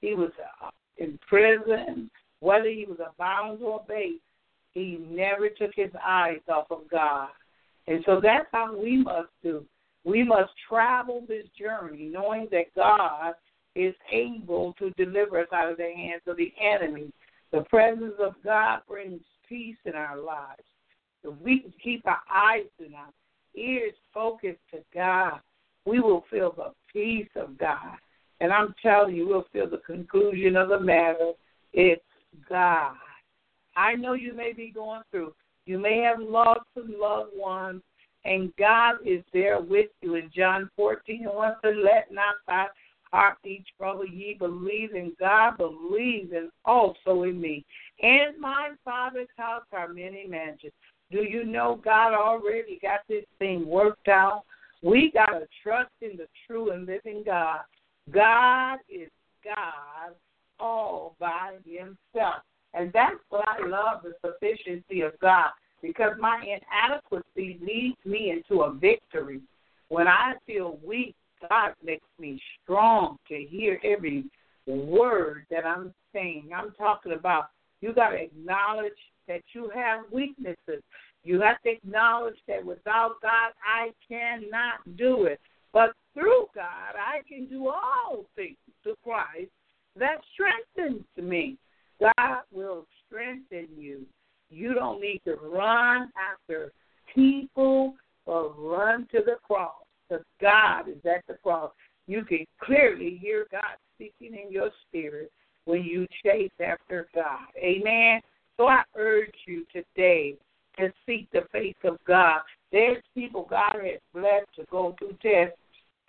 he 0.01 0.13
was 0.13 0.31
uh, 0.63 0.69
in 0.97 1.19
prison, 1.27 2.09
whether 2.39 2.69
he 2.69 2.85
was 2.87 2.99
a 2.99 3.13
bound 3.17 3.61
or 3.61 3.83
base, 3.87 4.19
he 4.73 4.99
never 5.09 5.49
took 5.49 5.71
his 5.75 5.91
eyes 6.05 6.39
off 6.49 6.67
of 6.71 6.89
God. 6.89 7.29
And 7.87 8.03
so 8.05 8.19
that's 8.21 8.47
how 8.51 8.75
we 8.75 8.97
must 8.97 9.29
do. 9.43 9.65
We 10.03 10.23
must 10.23 10.51
travel 10.67 11.23
this 11.27 11.45
journey 11.57 12.09
knowing 12.11 12.47
that 12.51 12.73
God 12.75 13.33
is 13.75 13.93
able 14.11 14.73
to 14.79 14.91
deliver 14.91 15.39
us 15.39 15.47
out 15.53 15.71
of 15.71 15.77
the 15.77 15.91
hands 15.95 16.23
of 16.27 16.37
the 16.37 16.53
enemy. 16.59 17.11
The 17.51 17.61
presence 17.69 18.13
of 18.19 18.33
God 18.43 18.79
brings 18.87 19.21
peace 19.47 19.77
in 19.85 19.93
our 19.93 20.17
lives. 20.17 20.63
If 21.23 21.37
we 21.41 21.59
can 21.59 21.73
keep 21.83 22.05
our 22.07 22.21
eyes 22.33 22.65
and 22.79 22.95
our 22.95 23.11
ears 23.55 23.93
focused 24.13 24.59
to 24.71 24.79
God, 24.93 25.39
we 25.85 25.99
will 25.99 26.23
feel 26.31 26.51
the 26.51 26.71
peace 26.93 27.29
of 27.35 27.57
God. 27.57 27.97
And 28.39 28.51
I'm 28.51 28.73
telling 28.81 29.15
you, 29.15 29.27
we'll 29.27 29.45
feel 29.53 29.69
the 29.69 29.81
conclusion 29.85 30.55
of 30.55 30.69
the 30.69 30.79
matter. 30.79 31.33
It's 31.73 32.01
God. 32.49 32.95
I 33.75 33.93
know 33.93 34.13
you 34.13 34.33
may 34.33 34.53
be 34.53 34.71
going 34.71 35.01
through 35.11 35.33
you 35.65 35.77
may 35.77 35.99
have 35.99 36.19
lost 36.19 36.61
some 36.73 36.93
loved 36.99 37.31
ones, 37.35 37.81
and 38.25 38.53
God 38.57 38.95
is 39.05 39.23
there 39.33 39.61
with 39.61 39.89
you. 40.01 40.15
In 40.15 40.29
John 40.35 40.69
14 40.75 41.23
1 41.25 41.55
says, 41.63 41.75
Let 41.83 42.11
not 42.11 42.35
thy 42.47 42.67
heart 43.11 43.37
be 43.43 43.63
troubled. 43.77 44.09
Ye 44.11 44.35
believe 44.37 44.95
in 44.95 45.13
God, 45.19 45.57
believe 45.57 46.33
in 46.33 46.49
also 46.65 47.23
in 47.23 47.39
me. 47.39 47.65
In 47.99 48.33
my 48.39 48.71
Father's 48.83 49.27
house 49.37 49.63
are 49.71 49.93
many 49.93 50.25
mansions. 50.27 50.73
Do 51.11 51.23
you 51.23 51.43
know 51.43 51.79
God 51.83 52.13
already 52.13 52.79
got 52.81 53.01
this 53.07 53.25
thing 53.37 53.67
worked 53.67 54.07
out? 54.07 54.43
We 54.81 55.11
got 55.13 55.27
to 55.27 55.47
trust 55.63 55.91
in 56.01 56.17
the 56.17 56.27
true 56.47 56.71
and 56.71 56.85
living 56.85 57.23
God. 57.25 57.59
God 58.11 58.77
is 58.89 59.09
God 59.43 60.15
all 60.59 61.15
by 61.19 61.55
himself. 61.65 62.43
And 62.73 62.91
that's 62.93 63.19
what 63.29 63.47
I 63.47 63.65
love 63.67 64.03
the 64.03 64.13
sufficiency 64.25 65.01
of 65.01 65.19
God 65.19 65.49
because 65.81 66.13
my 66.19 66.41
inadequacy 66.41 67.59
leads 67.61 67.97
me 68.05 68.31
into 68.31 68.63
a 68.63 68.73
victory. 68.73 69.41
When 69.89 70.07
I 70.07 70.33
feel 70.45 70.79
weak, 70.85 71.15
God 71.49 71.73
makes 71.83 72.07
me 72.19 72.39
strong 72.63 73.17
to 73.27 73.35
hear 73.35 73.79
every 73.83 74.25
word 74.67 75.45
that 75.49 75.65
I'm 75.65 75.93
saying. 76.13 76.49
I'm 76.55 76.71
talking 76.77 77.13
about 77.13 77.49
you 77.81 77.93
got 77.93 78.11
to 78.11 78.17
acknowledge 78.17 78.93
that 79.27 79.41
you 79.53 79.71
have 79.73 80.01
weaknesses. 80.11 80.83
You 81.23 81.41
have 81.41 81.61
to 81.63 81.69
acknowledge 81.69 82.37
that 82.47 82.65
without 82.65 83.15
God, 83.21 83.51
I 83.65 83.91
cannot 84.07 84.97
do 84.97 85.25
it. 85.25 85.39
But 85.73 85.91
through 86.13 86.47
God, 86.53 86.95
I 86.95 87.21
can 87.27 87.47
do 87.47 87.69
all 87.69 88.25
things 88.35 88.57
through 88.83 88.95
Christ 89.03 89.51
that 89.97 90.17
strengthens 90.33 91.05
me. 91.17 91.57
God 91.99 92.41
will 92.51 92.85
strengthen 93.05 93.67
you. 93.77 94.05
You 94.49 94.73
don't 94.73 94.99
need 94.99 95.21
to 95.25 95.35
run 95.35 96.11
after 96.31 96.71
people 97.13 97.93
or 98.25 98.53
run 98.57 99.07
to 99.11 99.19
the 99.25 99.35
cross 99.43 99.73
because 100.09 100.25
God 100.41 100.89
is 100.89 101.03
at 101.05 101.25
the 101.27 101.35
cross. 101.41 101.71
You 102.07 102.25
can 102.25 102.45
clearly 102.61 103.17
hear 103.21 103.47
God 103.51 103.77
speaking 103.95 104.37
in 104.37 104.51
your 104.51 104.71
spirit 104.87 105.31
when 105.65 105.83
you 105.83 106.07
chase 106.23 106.51
after 106.59 107.07
God. 107.13 107.47
Amen. 107.57 108.21
So 108.57 108.67
I 108.67 108.83
urge 108.95 109.33
you 109.45 109.65
today 109.71 110.35
to 110.81 110.93
seek 111.05 111.29
the 111.31 111.41
face 111.51 111.75
of 111.83 111.97
God. 112.05 112.41
There's 112.71 113.03
people 113.15 113.47
God 113.49 113.75
has 113.75 113.99
blessed 114.13 114.53
to 114.55 114.65
go 114.69 114.95
through 114.99 115.17
tests. 115.21 115.57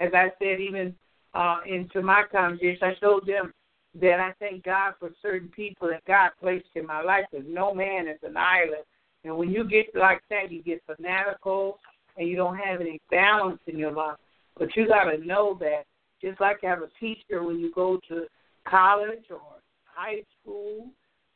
As 0.01 0.11
I 0.15 0.33
said, 0.39 0.61
even 0.61 0.95
uh, 1.35 1.61
into 1.67 2.03
my 2.03 2.25
congregation, 2.31 2.83
I 2.83 2.95
told 3.01 3.27
them 3.27 3.53
that 4.01 4.21
I 4.21 4.33
thank 4.39 4.65
God 4.65 4.95
for 4.99 5.11
certain 5.21 5.49
people 5.49 5.89
that 5.89 6.05
God 6.07 6.31
placed 6.41 6.69
in 6.75 6.87
my 6.87 7.03
life 7.03 7.25
because 7.31 7.47
no 7.49 7.75
man 7.75 8.09
is 8.09 8.19
an 8.23 8.37
island. 8.37 8.85
And 9.25 9.37
when 9.37 9.51
you 9.51 9.69
get 9.69 9.87
like 9.95 10.23
that, 10.31 10.51
you 10.51 10.63
get 10.63 10.83
fanatical 10.87 11.79
and 12.17 12.29
you 12.29 12.37
don't 12.37 12.57
have 12.57 12.81
any 12.81 13.01
balance 13.11 13.61
in 13.67 13.79
your 13.79 13.93
life. 13.93 14.17
But 14.59 14.75
you 14.77 14.89
got 14.89 15.05
to 15.05 15.19
know 15.25 15.57
that 15.61 15.85
just 16.21 16.41
like 16.41 16.59
you 16.63 16.69
have 16.69 16.83
a 16.83 16.91
teacher 17.01 17.43
when 17.43 17.59
you 17.59 17.73
go 17.75 17.99
to 18.09 18.27
college 18.69 19.25
or 19.31 19.41
high 19.85 20.23
school 20.41 20.87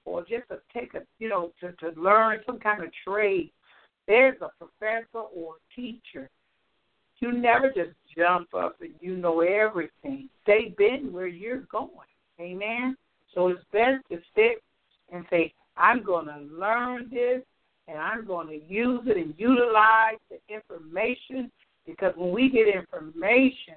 or 0.07 0.23
just 0.23 0.49
to 0.49 0.59
take 0.73 0.95
a, 0.95 1.01
you 1.19 1.29
know, 1.29 1.53
to, 1.61 1.73
to 1.73 2.01
learn 2.01 2.39
some 2.47 2.59
kind 2.59 2.83
of 2.83 2.91
trade, 3.07 3.51
there's 4.07 4.37
a 4.41 4.49
professor 4.59 5.27
or 5.35 5.57
teacher. 5.75 6.31
You 7.19 7.33
never 7.33 7.69
just 7.69 7.91
jump 8.17 8.55
up 8.55 8.77
and 8.81 8.95
you 9.01 9.17
know 9.17 9.41
everything. 9.41 10.29
They've 10.47 10.77
been 10.77 11.13
where 11.13 11.27
you're 11.27 11.65
going. 11.71 11.91
Amen. 12.41 12.97
So 13.35 13.49
it's 13.49 13.61
best 13.73 14.05
to 14.11 14.19
sit 14.35 14.63
and 15.13 15.25
say, 15.29 15.53
I'm 15.77 16.03
going 16.03 16.27
to 16.27 16.39
learn 16.59 17.11
this 17.11 17.43
and 17.89 17.99
I'm 17.99 18.27
going 18.27 18.49
to 18.49 18.61
use 18.73 19.03
it 19.07 19.17
and 19.17 19.35
utilize 19.37 20.19
the 20.31 20.39
information 20.55 21.51
because 21.87 22.13
when 22.17 22.33
we 22.33 22.49
get 22.51 22.67
information, 22.69 23.75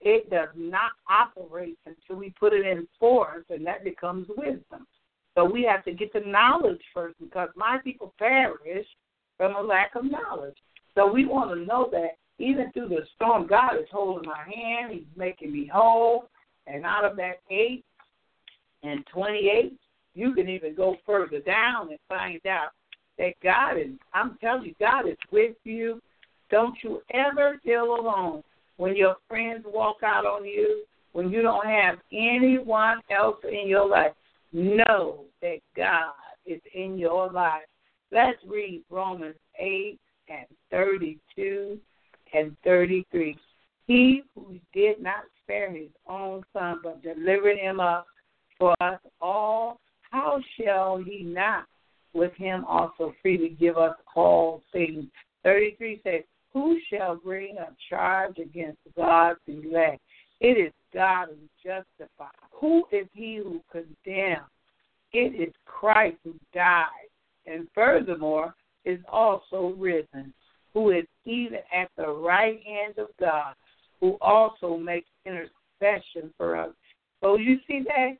it 0.00 0.28
does 0.30 0.48
not 0.56 0.92
operate 1.08 1.78
until 1.86 2.16
we 2.16 2.30
put 2.38 2.52
it 2.52 2.66
in 2.66 2.86
force, 2.98 3.44
and 3.50 3.66
that 3.66 3.84
becomes 3.84 4.28
wisdom. 4.36 4.86
So 5.36 5.44
we 5.44 5.62
have 5.64 5.84
to 5.84 5.92
get 5.92 6.12
the 6.12 6.20
knowledge 6.20 6.80
first 6.94 7.16
because 7.20 7.50
my 7.54 7.78
people 7.84 8.14
perish 8.18 8.86
from 9.36 9.54
a 9.54 9.60
lack 9.60 9.94
of 9.94 10.10
knowledge. 10.10 10.56
So 10.94 11.12
we 11.12 11.26
want 11.26 11.50
to 11.50 11.64
know 11.64 11.88
that 11.92 12.16
even 12.38 12.72
through 12.72 12.88
the 12.88 13.02
storm, 13.14 13.46
God 13.46 13.76
is 13.76 13.86
holding 13.92 14.28
my 14.28 14.42
hand. 14.44 14.92
He's 14.92 15.04
making 15.14 15.52
me 15.52 15.70
whole. 15.72 16.28
And 16.66 16.84
out 16.84 17.04
of 17.04 17.16
that 17.16 17.40
8 17.50 17.84
and 18.82 19.04
28, 19.12 19.78
you 20.14 20.34
can 20.34 20.48
even 20.48 20.74
go 20.74 20.96
further 21.04 21.40
down 21.40 21.90
and 21.90 21.98
find 22.08 22.40
out 22.46 22.70
that 23.18 23.34
God 23.42 23.76
is, 23.76 23.88
I'm 24.14 24.38
telling 24.40 24.64
you, 24.64 24.74
God 24.80 25.06
is 25.06 25.18
with 25.30 25.56
you. 25.64 26.00
Don't 26.50 26.76
you 26.82 27.02
ever 27.12 27.60
feel 27.62 27.94
alone. 27.94 28.42
When 28.78 28.96
your 28.96 29.16
friends 29.28 29.64
walk 29.66 29.96
out 30.02 30.24
on 30.24 30.46
you, 30.46 30.84
when 31.12 31.30
you 31.30 31.42
don't 31.42 31.66
have 31.66 31.98
anyone 32.12 33.00
else 33.10 33.38
in 33.44 33.68
your 33.68 33.88
life, 33.88 34.12
know 34.56 35.24
that 35.42 35.58
God 35.76 36.12
is 36.46 36.60
in 36.74 36.98
your 36.98 37.30
life. 37.30 37.62
Let's 38.10 38.38
read 38.46 38.82
Romans 38.90 39.36
8 39.58 39.98
and 40.28 40.46
32 40.70 41.78
and 42.32 42.56
33. 42.64 43.36
He 43.86 44.22
who 44.34 44.58
did 44.72 45.00
not 45.00 45.24
spare 45.42 45.70
his 45.70 45.90
own 46.08 46.42
son, 46.52 46.80
but 46.82 47.02
delivered 47.02 47.58
him 47.58 47.80
up 47.80 48.06
for 48.58 48.74
us 48.80 49.00
all, 49.20 49.78
how 50.10 50.40
shall 50.58 50.98
he 50.98 51.22
not 51.22 51.66
with 52.14 52.32
him 52.34 52.64
also 52.64 53.14
freely 53.20 53.50
give 53.50 53.76
us 53.76 53.94
all 54.14 54.62
things? 54.72 55.04
33 55.44 56.00
says, 56.02 56.22
Who 56.52 56.78
shall 56.90 57.16
bring 57.16 57.56
a 57.58 57.68
charge 57.90 58.38
against 58.38 58.78
God's 58.96 59.38
elect? 59.46 60.00
It 60.40 60.58
is 60.58 60.72
God 60.96 61.28
who 61.28 61.36
justifies. 61.62 62.30
Who 62.52 62.84
is 62.90 63.06
he 63.12 63.36
who 63.36 63.60
condemns? 63.70 64.48
It 65.12 65.38
is 65.38 65.54
Christ 65.66 66.16
who 66.24 66.34
died, 66.54 66.88
and 67.46 67.68
furthermore 67.74 68.54
is 68.86 68.98
also 69.06 69.74
risen, 69.78 70.32
who 70.72 70.90
is 70.90 71.04
even 71.26 71.58
at 71.74 71.90
the 71.98 72.08
right 72.08 72.58
hand 72.66 72.94
of 72.96 73.08
God, 73.20 73.54
who 74.00 74.16
also 74.22 74.78
makes 74.78 75.08
intercession 75.26 76.32
for 76.38 76.56
us. 76.56 76.70
So 77.20 77.36
you 77.36 77.58
see 77.66 77.82
that? 77.86 78.16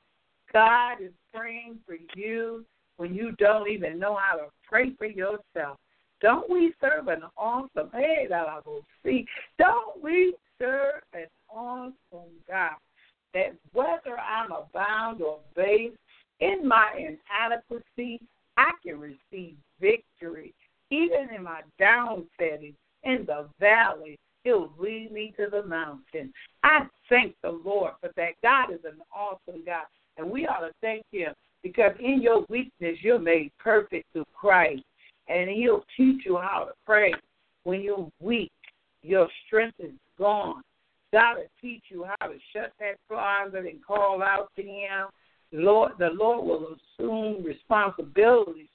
God 0.52 1.02
is 1.02 1.12
praying 1.34 1.78
for 1.86 1.96
you 2.14 2.64
when 2.98 3.14
you 3.14 3.32
don't 3.38 3.70
even 3.70 3.98
know 3.98 4.18
how 4.20 4.36
to 4.36 4.46
pray 4.68 4.92
for 4.98 5.06
yourself. 5.06 5.78
Don't 6.20 6.48
we 6.50 6.74
serve 6.80 7.08
an 7.08 7.22
awesome 7.36 7.90
hey 7.92 8.26
that 8.28 8.46
I 8.46 8.60
will 8.64 8.84
see? 9.02 9.26
Don't 9.58 10.02
we 10.02 10.34
serve 10.58 11.02
an 11.12 11.26
awesome 11.56 12.30
God 12.48 12.72
that 13.34 13.54
whether 13.72 14.18
I'm 14.18 14.50
abound 14.52 15.20
or 15.22 15.38
base 15.54 15.92
in 16.40 16.66
my 16.66 16.92
inadequacy, 16.96 18.20
I 18.56 18.70
can 18.84 18.98
receive 18.98 19.56
victory. 19.80 20.54
Even 20.90 21.28
in 21.34 21.42
my 21.42 21.62
down 21.78 22.26
setting, 22.38 22.74
in 23.04 23.24
the 23.26 23.48
valley, 23.60 24.18
He'll 24.44 24.70
lead 24.78 25.10
me 25.10 25.34
to 25.36 25.48
the 25.50 25.64
mountain. 25.64 26.32
I 26.62 26.86
thank 27.08 27.34
the 27.42 27.50
Lord 27.50 27.92
for 28.00 28.10
that. 28.16 28.32
God 28.42 28.72
is 28.72 28.80
an 28.84 29.00
awesome 29.14 29.62
God, 29.66 29.86
and 30.16 30.30
we 30.30 30.46
ought 30.46 30.60
to 30.60 30.72
thank 30.80 31.02
Him 31.10 31.32
because 31.62 31.92
in 31.98 32.22
your 32.22 32.44
weakness, 32.48 32.96
you're 33.02 33.18
made 33.18 33.50
perfect 33.58 34.06
through 34.12 34.26
Christ, 34.32 34.82
and 35.28 35.50
He'll 35.50 35.84
teach 35.96 36.24
you 36.24 36.36
how 36.36 36.66
to 36.66 36.72
pray. 36.86 37.12
When 37.64 37.80
you're 37.80 38.08
weak, 38.20 38.52
your 39.02 39.28
strength 39.46 39.80
is 39.80 39.90
gone. 40.16 40.62
God 41.16 41.36
will 41.36 41.44
teach 41.62 41.84
you 41.88 42.04
how 42.04 42.26
to 42.26 42.34
shut 42.52 42.72
that 42.78 42.96
closet 43.08 43.64
and 43.64 43.82
call 43.82 44.22
out 44.22 44.50
to 44.56 44.62
Him. 44.62 45.06
Lord, 45.50 45.92
the 45.98 46.10
Lord 46.10 46.44
will 46.44 46.76
assume 46.98 47.42
responsibility 47.42 48.68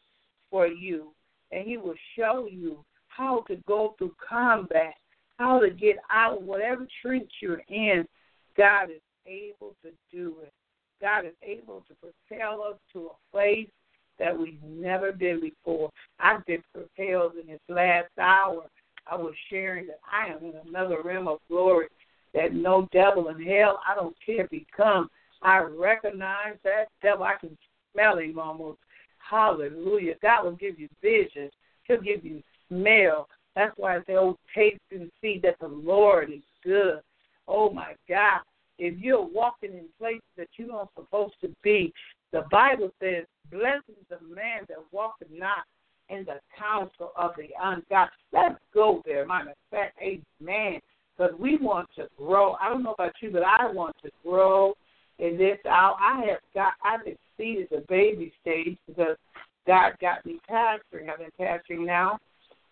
for 0.50 0.66
you, 0.66 1.12
and 1.52 1.68
He 1.68 1.78
will 1.78 1.94
show 2.18 2.48
you 2.50 2.84
how 3.10 3.44
to 3.48 3.58
go 3.68 3.94
through 4.00 4.16
combat 4.28 4.94
how 5.42 5.60
to 5.60 5.70
get 5.72 5.98
out 6.12 6.38
of 6.38 6.44
whatever 6.44 6.88
trench 7.02 7.30
you're 7.42 7.64
in, 7.68 8.06
God 8.56 8.92
is 8.92 9.02
able 9.26 9.76
to 9.84 9.90
do 10.12 10.36
it. 10.44 10.54
God 11.02 11.26
is 11.26 11.34
able 11.42 11.84
to 11.88 11.96
propel 11.96 12.62
us 12.64 12.78
to 12.94 13.08
a 13.08 13.32
place 13.32 13.70
that 14.20 14.38
we've 14.38 14.62
never 14.64 15.12
been 15.12 15.42
before. 15.42 15.90
I've 16.20 16.46
been 16.46 16.62
propelled 16.74 17.34
in 17.42 17.48
this 17.48 17.60
last 17.70 18.10
hour. 18.20 18.66
I 19.10 19.16
was 19.16 19.34
sharing 19.50 19.88
that 19.88 20.00
I 20.12 20.32
am 20.32 20.44
in 20.44 20.54
another 20.68 21.02
realm 21.04 21.28
of 21.28 21.40
glory 21.50 21.88
that 22.34 22.54
no 22.54 22.88
devil 22.92 23.30
in 23.30 23.42
hell, 23.42 23.80
I 23.88 23.96
don't 23.96 24.16
care 24.26 24.46
if 24.46 24.52
he 24.52 24.66
comes. 24.76 25.10
I 25.42 25.60
recognize 25.60 26.56
that 26.64 26.86
devil. 27.02 27.24
I 27.24 27.36
can 27.40 27.58
smell 27.94 28.20
him 28.20 28.40
almost. 28.40 28.80
Hallelujah. 29.18 30.16
God 30.22 30.44
will 30.44 30.52
give 30.56 30.80
you 30.80 30.88
vision. 31.02 31.50
He'll 31.84 32.02
give 32.02 32.26
you 32.26 32.42
smell. 32.70 33.28
That's 33.56 33.74
why 33.78 33.98
I 33.98 34.00
say, 34.00 34.14
oh, 34.14 34.38
taste 34.56 34.80
and 34.92 35.12
see 35.22 35.40
that 35.44 35.58
the 35.60 35.68
Lord 35.68 36.32
is 36.32 36.44
good. 36.64 37.00
Oh, 37.48 37.70
my 37.70 37.96
God. 38.08 38.42
If 38.78 38.98
you're 39.00 39.22
walking 39.26 39.74
in 39.74 39.86
places 40.00 40.22
that 40.38 40.48
you're 40.58 40.68
not 40.68 40.90
supposed 40.96 41.36
to 41.42 41.54
be, 41.64 41.94
the 42.32 42.46
Bible 42.50 42.92
says, 43.02 43.26
blessed 43.52 43.90
is 43.90 44.06
the 44.10 44.20
man 44.34 44.62
that 44.70 44.78
walketh 44.92 45.28
not 45.32 45.66
in 46.10 46.26
the 46.26 46.40
counsel 46.58 47.12
of 47.18 47.32
the 47.38 47.50
ungodly. 47.62 48.12
Let's 48.32 48.56
go 48.74 49.02
there, 49.06 49.26
matter 49.26 49.52
of 49.52 49.56
fact, 49.70 49.98
amen. 50.02 50.80
Because 51.18 51.34
we 51.40 51.58
want 51.58 51.90
to 51.96 52.08
grow. 52.18 52.56
I 52.62 52.70
don't 52.70 52.84
know 52.84 52.94
about 52.94 53.14
you, 53.22 53.32
but 53.32 53.44
I 53.44 53.72
want 53.72 53.96
to 54.04 54.10
grow 54.24 54.74
in 55.20 55.38
this 55.38 55.60
hour. 55.70 55.96
I 56.00 56.24
have 56.28 56.40
got, 56.54 56.74
I've 56.84 57.06
exceeded 57.06 57.68
the 57.70 57.84
baby 57.88 58.34
stage 58.42 58.78
because 58.88 59.18
God 59.68 59.94
got 60.02 60.26
me 60.26 60.40
pastoring. 60.50 61.10
I've 61.10 61.20
been 61.20 61.30
pastoring 61.40 61.86
now 61.86 62.18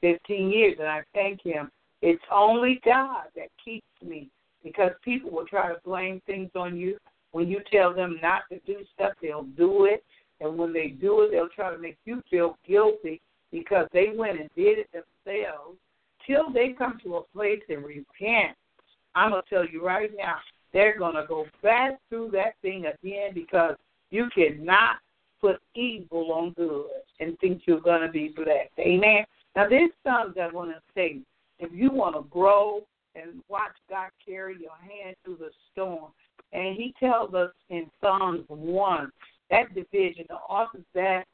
15 0.02 0.49
years, 0.49 0.78
and 0.80 0.88
I 0.88 1.04
thank 1.13 1.43
Him. 1.43 1.69
It's 2.02 2.23
only 2.32 2.80
God 2.86 3.25
that 3.36 3.49
keeps 3.63 3.86
me 4.06 4.30
because 4.63 4.91
people 5.04 5.32
will 5.32 5.45
try 5.45 5.69
to 5.69 5.80
blame 5.86 6.21
things 6.25 6.49
on 6.56 6.78
you. 6.78 6.97
When 7.32 7.47
you 7.47 7.62
tell 7.71 7.93
them 7.93 8.17
not 8.21 8.43
to 8.52 8.60
do 8.65 8.80
stuff, 8.95 9.13
they'll 9.21 9.43
do 9.43 9.86
it. 9.86 10.04
And 10.41 10.58
when 10.58 10.73
they 10.73 10.88
do 10.88 11.21
it, 11.21 11.32
they'll 11.32 11.49
try 11.49 11.71
to 11.71 11.78
make 11.78 11.97
you 12.06 12.23
feel 12.30 12.58
guilty 12.67 13.21
because 13.52 13.88
they 13.93 14.13
went 14.15 14.39
and 14.39 14.49
did 14.56 14.80
it 14.80 14.89
themselves. 14.91 15.78
Till 16.25 16.51
they 16.51 16.73
come 16.77 16.99
to 17.03 17.17
a 17.17 17.23
place 17.36 17.62
and 17.69 17.84
repent, 17.84 18.55
I'm 19.15 19.32
to 19.43 19.49
tell 19.49 19.65
you 19.65 19.86
right 19.86 20.12
now, 20.17 20.38
they're 20.73 20.97
to 21.15 21.25
go 21.27 21.45
back 21.63 21.99
through 22.10 22.32
that 22.32 22.53
thing 22.62 22.86
again 22.86 23.34
because 23.34 23.75
you 24.12 24.29
cannot 24.34 24.97
put 25.41 25.60
evil 25.75 26.32
on 26.34 26.53
good 26.53 26.86
and 27.19 27.38
think 27.39 27.63
you're 27.65 27.82
to 28.01 28.12
be 28.12 28.29
blessed. 28.36 28.71
Amen. 28.79 29.25
Now, 29.55 29.67
there's 29.67 29.91
something 30.03 30.41
I 30.41 30.47
want 30.49 30.71
to 30.71 30.82
say. 30.93 31.19
If 31.60 31.71
you 31.73 31.91
want 31.91 32.15
to 32.15 32.23
grow 32.29 32.84
and 33.15 33.41
watch 33.49 33.71
God 33.89 34.10
carry 34.25 34.58
your 34.60 34.77
hand 34.82 35.15
through 35.23 35.38
the 35.38 35.49
storm, 35.71 36.12
and 36.53 36.75
He 36.75 36.93
tells 36.99 37.34
us 37.34 37.51
in 37.69 37.89
Psalms 38.01 38.45
1, 38.47 39.12
that 39.49 39.73
division, 39.73 40.25
the 40.29 40.36
author 40.36 40.79
that 40.93 41.25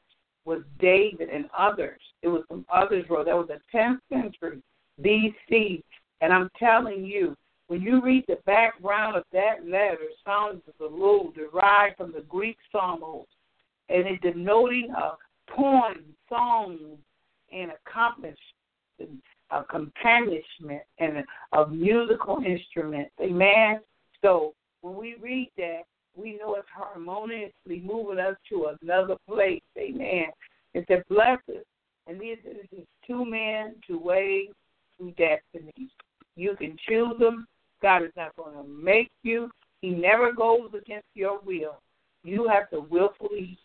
was 0.44 0.62
David 0.78 1.28
and 1.28 1.46
others. 1.56 2.00
It 2.22 2.28
was 2.28 2.42
some 2.48 2.64
others 2.72 3.04
wrote. 3.10 3.26
That 3.26 3.36
was 3.36 3.48
the 3.48 3.60
10th 3.76 3.98
century 4.10 4.62
BC. 5.02 5.82
And 6.20 6.32
I'm 6.32 6.48
telling 6.58 7.04
you, 7.04 7.36
when 7.68 7.82
you 7.82 8.00
read 8.00 8.24
the 8.28 8.38
background 8.46 9.16
of 9.16 9.24
that 9.32 9.66
letter, 9.66 9.98
Psalms 10.24 10.62
is 10.68 10.74
a 10.80 10.84
little 10.84 11.32
derived 11.32 11.96
from 11.96 12.12
the 12.12 12.22
Greek 12.28 12.56
psalmos, 12.72 13.26
and 13.88 14.06
it 14.06 14.20
denoting 14.22 14.92
a 14.96 15.12
poem, 15.52 16.04
song, 16.28 16.78
and 17.52 17.72
accomplishment, 17.72 18.38
a 19.50 19.64
companionship, 19.64 20.86
and 20.98 21.18
a, 21.52 21.58
a 21.58 21.68
musical 21.68 22.38
instrument. 22.44 23.08
Amen. 23.20 23.80
So 24.22 24.54
when 24.82 24.96
we 24.96 25.16
read 25.20 25.50
that, 25.56 25.82
we 26.14 26.36
know 26.36 26.54
it's 26.54 26.68
harmoniously 26.74 27.82
moving 27.84 28.18
us 28.18 28.36
to 28.48 28.72
another 28.80 29.16
place. 29.28 29.62
Amen. 29.76 30.26
It's 30.72 30.88
a 30.90 31.02
blessing. 31.08 31.62
And 32.06 32.20
these 32.20 32.38
are 32.46 32.76
just 32.76 32.88
two 33.06 33.24
men, 33.24 33.74
two 33.86 33.98
ways, 33.98 34.48
two 34.98 35.12
destinies. 35.12 35.90
You 36.36 36.54
can 36.56 36.76
choose 36.88 37.14
them. 37.18 37.46
God 37.82 38.02
is 38.02 38.12
not 38.16 38.36
going 38.36 38.56
to 38.56 38.68
make 38.68 39.10
you. 39.22 39.50
He 39.80 39.90
never 39.90 40.32
goes 40.32 40.70
against 40.76 41.06
your 41.14 41.40
will. 41.40 41.80
You 42.24 42.48
have 42.48 42.70
to 42.70 42.80
willfully 42.80 43.58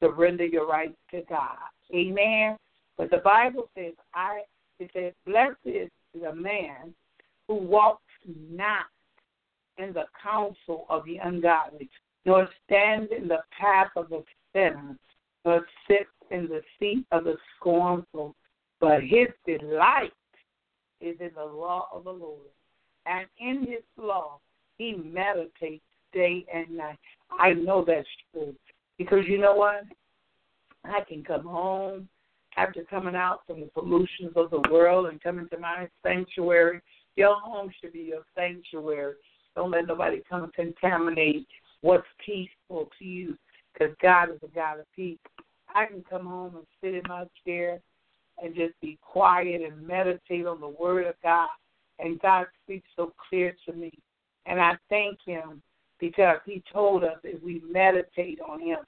surrender 0.00 0.44
your 0.44 0.66
rights 0.66 0.96
to 1.10 1.22
God. 1.28 1.56
Amen. 1.94 2.56
But 2.96 3.10
the 3.10 3.18
Bible 3.18 3.68
says, 3.76 3.94
I 4.14 4.42
it 4.78 4.90
says, 4.92 5.12
Blessed 5.26 5.56
is 5.64 5.90
the 6.14 6.34
man 6.34 6.94
who 7.46 7.54
walks 7.54 8.02
not 8.50 8.86
in 9.78 9.92
the 9.92 10.04
counsel 10.22 10.86
of 10.88 11.04
the 11.04 11.16
ungodly, 11.16 11.88
nor 12.24 12.48
stands 12.64 13.10
in 13.16 13.28
the 13.28 13.42
path 13.58 13.88
of 13.96 14.08
the 14.08 14.22
sinner, 14.52 14.96
nor 15.44 15.66
sits 15.86 16.10
in 16.30 16.48
the 16.48 16.60
seat 16.78 17.06
of 17.10 17.24
the 17.24 17.36
scornful, 17.56 18.34
but 18.80 19.02
his 19.02 19.28
delight 19.46 20.12
is 21.00 21.16
in 21.20 21.30
the 21.34 21.44
law 21.44 21.88
of 21.92 22.04
the 22.04 22.10
Lord. 22.10 22.46
And 23.06 23.26
in 23.38 23.60
his 23.60 23.82
law 23.96 24.38
he 24.76 24.94
meditates 24.94 25.82
day 26.12 26.44
and 26.52 26.70
night. 26.70 26.98
I 27.38 27.52
know 27.52 27.84
that's 27.86 28.08
true. 28.32 28.54
Because 28.96 29.26
you 29.26 29.38
know 29.38 29.54
what? 29.54 29.84
I 30.84 31.00
can 31.06 31.22
come 31.22 31.44
home 31.44 32.08
after 32.56 32.82
coming 32.84 33.14
out 33.14 33.40
from 33.46 33.60
the 33.60 33.66
pollutions 33.66 34.32
of 34.36 34.50
the 34.50 34.62
world 34.70 35.06
and 35.06 35.22
coming 35.22 35.48
to 35.50 35.58
my 35.58 35.88
sanctuary. 36.02 36.80
Your 37.16 37.36
home 37.40 37.70
should 37.80 37.92
be 37.92 38.00
your 38.00 38.22
sanctuary. 38.36 39.14
Don't 39.54 39.70
let 39.70 39.86
nobody 39.86 40.22
come 40.28 40.50
contaminate 40.54 41.46
what's 41.80 42.06
peaceful 42.24 42.88
to 42.98 43.04
you 43.04 43.36
because 43.72 43.94
God 44.02 44.30
is 44.30 44.38
a 44.42 44.54
God 44.54 44.80
of 44.80 44.86
peace. 44.94 45.18
I 45.74 45.86
can 45.86 46.04
come 46.08 46.26
home 46.26 46.56
and 46.56 46.66
sit 46.80 46.94
in 46.94 47.02
my 47.08 47.24
chair 47.44 47.80
and 48.42 48.54
just 48.54 48.74
be 48.80 48.98
quiet 49.02 49.62
and 49.62 49.86
meditate 49.86 50.46
on 50.46 50.60
the 50.60 50.68
Word 50.68 51.06
of 51.06 51.14
God. 51.22 51.48
And 51.98 52.20
God 52.20 52.46
speaks 52.64 52.88
so 52.96 53.12
clear 53.28 53.54
to 53.66 53.72
me. 53.72 53.92
And 54.46 54.60
I 54.60 54.76
thank 54.88 55.18
Him 55.24 55.62
because 55.98 56.38
He 56.46 56.62
told 56.72 57.04
us 57.04 57.18
if 57.24 57.42
we 57.42 57.62
meditate 57.68 58.40
on 58.40 58.60
Him 58.60 58.78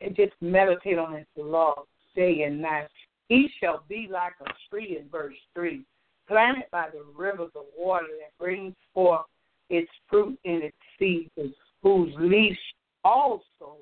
and 0.00 0.16
just 0.16 0.32
meditate 0.40 0.98
on 0.98 1.14
His 1.14 1.26
law 1.36 1.84
day 2.14 2.42
and 2.42 2.60
night, 2.60 2.88
He 3.28 3.48
shall 3.60 3.84
be 3.88 4.08
like 4.10 4.34
a 4.40 4.50
tree 4.70 4.98
in 5.00 5.08
verse 5.10 5.34
3, 5.54 5.82
planted 6.26 6.64
by 6.72 6.88
the 6.92 7.04
rivers 7.16 7.50
of 7.54 7.64
water 7.76 8.06
that 8.20 8.42
brings 8.42 8.74
forth 8.94 9.26
its 9.68 9.90
fruit 10.08 10.38
in 10.44 10.62
its 10.62 10.76
season, 10.98 11.54
whose 11.82 12.12
leaves 12.18 12.58
also 13.04 13.76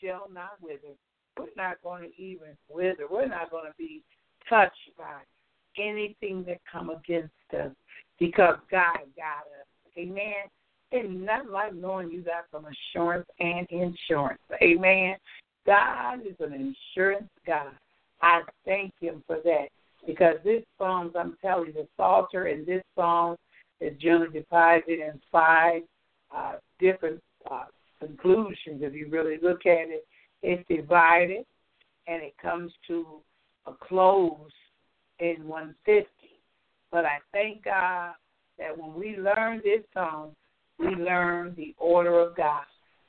shall 0.00 0.28
not 0.32 0.56
wither. 0.62 0.94
We're 1.36 1.46
not 1.56 1.82
going 1.82 2.10
to 2.10 2.22
even 2.22 2.56
wither. 2.68 3.04
We're 3.10 3.26
not 3.26 3.50
going 3.50 3.66
to 3.66 3.76
be 3.76 4.02
touched 4.48 4.90
by 4.96 5.20
anything 6.04 6.44
that 6.44 6.58
come 6.70 6.90
against 6.90 7.32
us 7.52 7.72
because 8.18 8.56
God 8.70 8.98
got 9.16 9.44
us. 9.44 9.66
Amen. 9.98 10.48
And 10.92 11.24
nothing 11.24 11.50
like 11.50 11.74
knowing 11.74 12.10
you 12.10 12.22
got 12.22 12.44
some 12.52 12.66
assurance 12.66 13.26
and 13.40 13.66
insurance. 13.70 14.40
Amen. 14.62 15.16
God 15.66 16.20
is 16.20 16.36
an 16.40 16.52
insurance 16.52 17.28
God. 17.46 17.72
I 18.22 18.42
thank 18.64 18.92
Him 19.00 19.22
for 19.26 19.38
that 19.44 19.68
because 20.06 20.36
this 20.44 20.62
Psalms, 20.78 21.12
I'm 21.18 21.36
telling 21.42 21.68
you, 21.68 21.72
the 21.72 21.88
Psalter 21.96 22.48
in 22.48 22.64
this 22.64 22.82
Psalm 22.94 23.36
is 23.80 23.96
generally 24.00 24.40
divided 24.40 25.00
in 25.00 25.20
five 25.32 25.82
uh, 26.34 26.54
different 26.78 27.20
uh, 27.50 27.64
conclusions. 27.98 28.82
If 28.82 28.94
you 28.94 29.08
really 29.08 29.38
look 29.42 29.66
at 29.66 29.88
it, 29.88 30.06
it's 30.42 30.66
divided 30.68 31.44
and 32.06 32.22
it 32.22 32.34
comes 32.40 32.72
to 32.88 33.06
a 33.66 33.72
close 33.72 34.50
in 35.24 35.46
150. 35.46 36.08
But 36.90 37.04
I 37.04 37.18
thank 37.32 37.64
God 37.64 38.12
that 38.58 38.76
when 38.76 38.94
we 38.94 39.16
learn 39.16 39.60
this 39.64 39.82
song, 39.92 40.34
we 40.78 40.88
learn 40.88 41.54
the 41.56 41.74
order 41.78 42.20
of 42.20 42.36
God. 42.36 42.64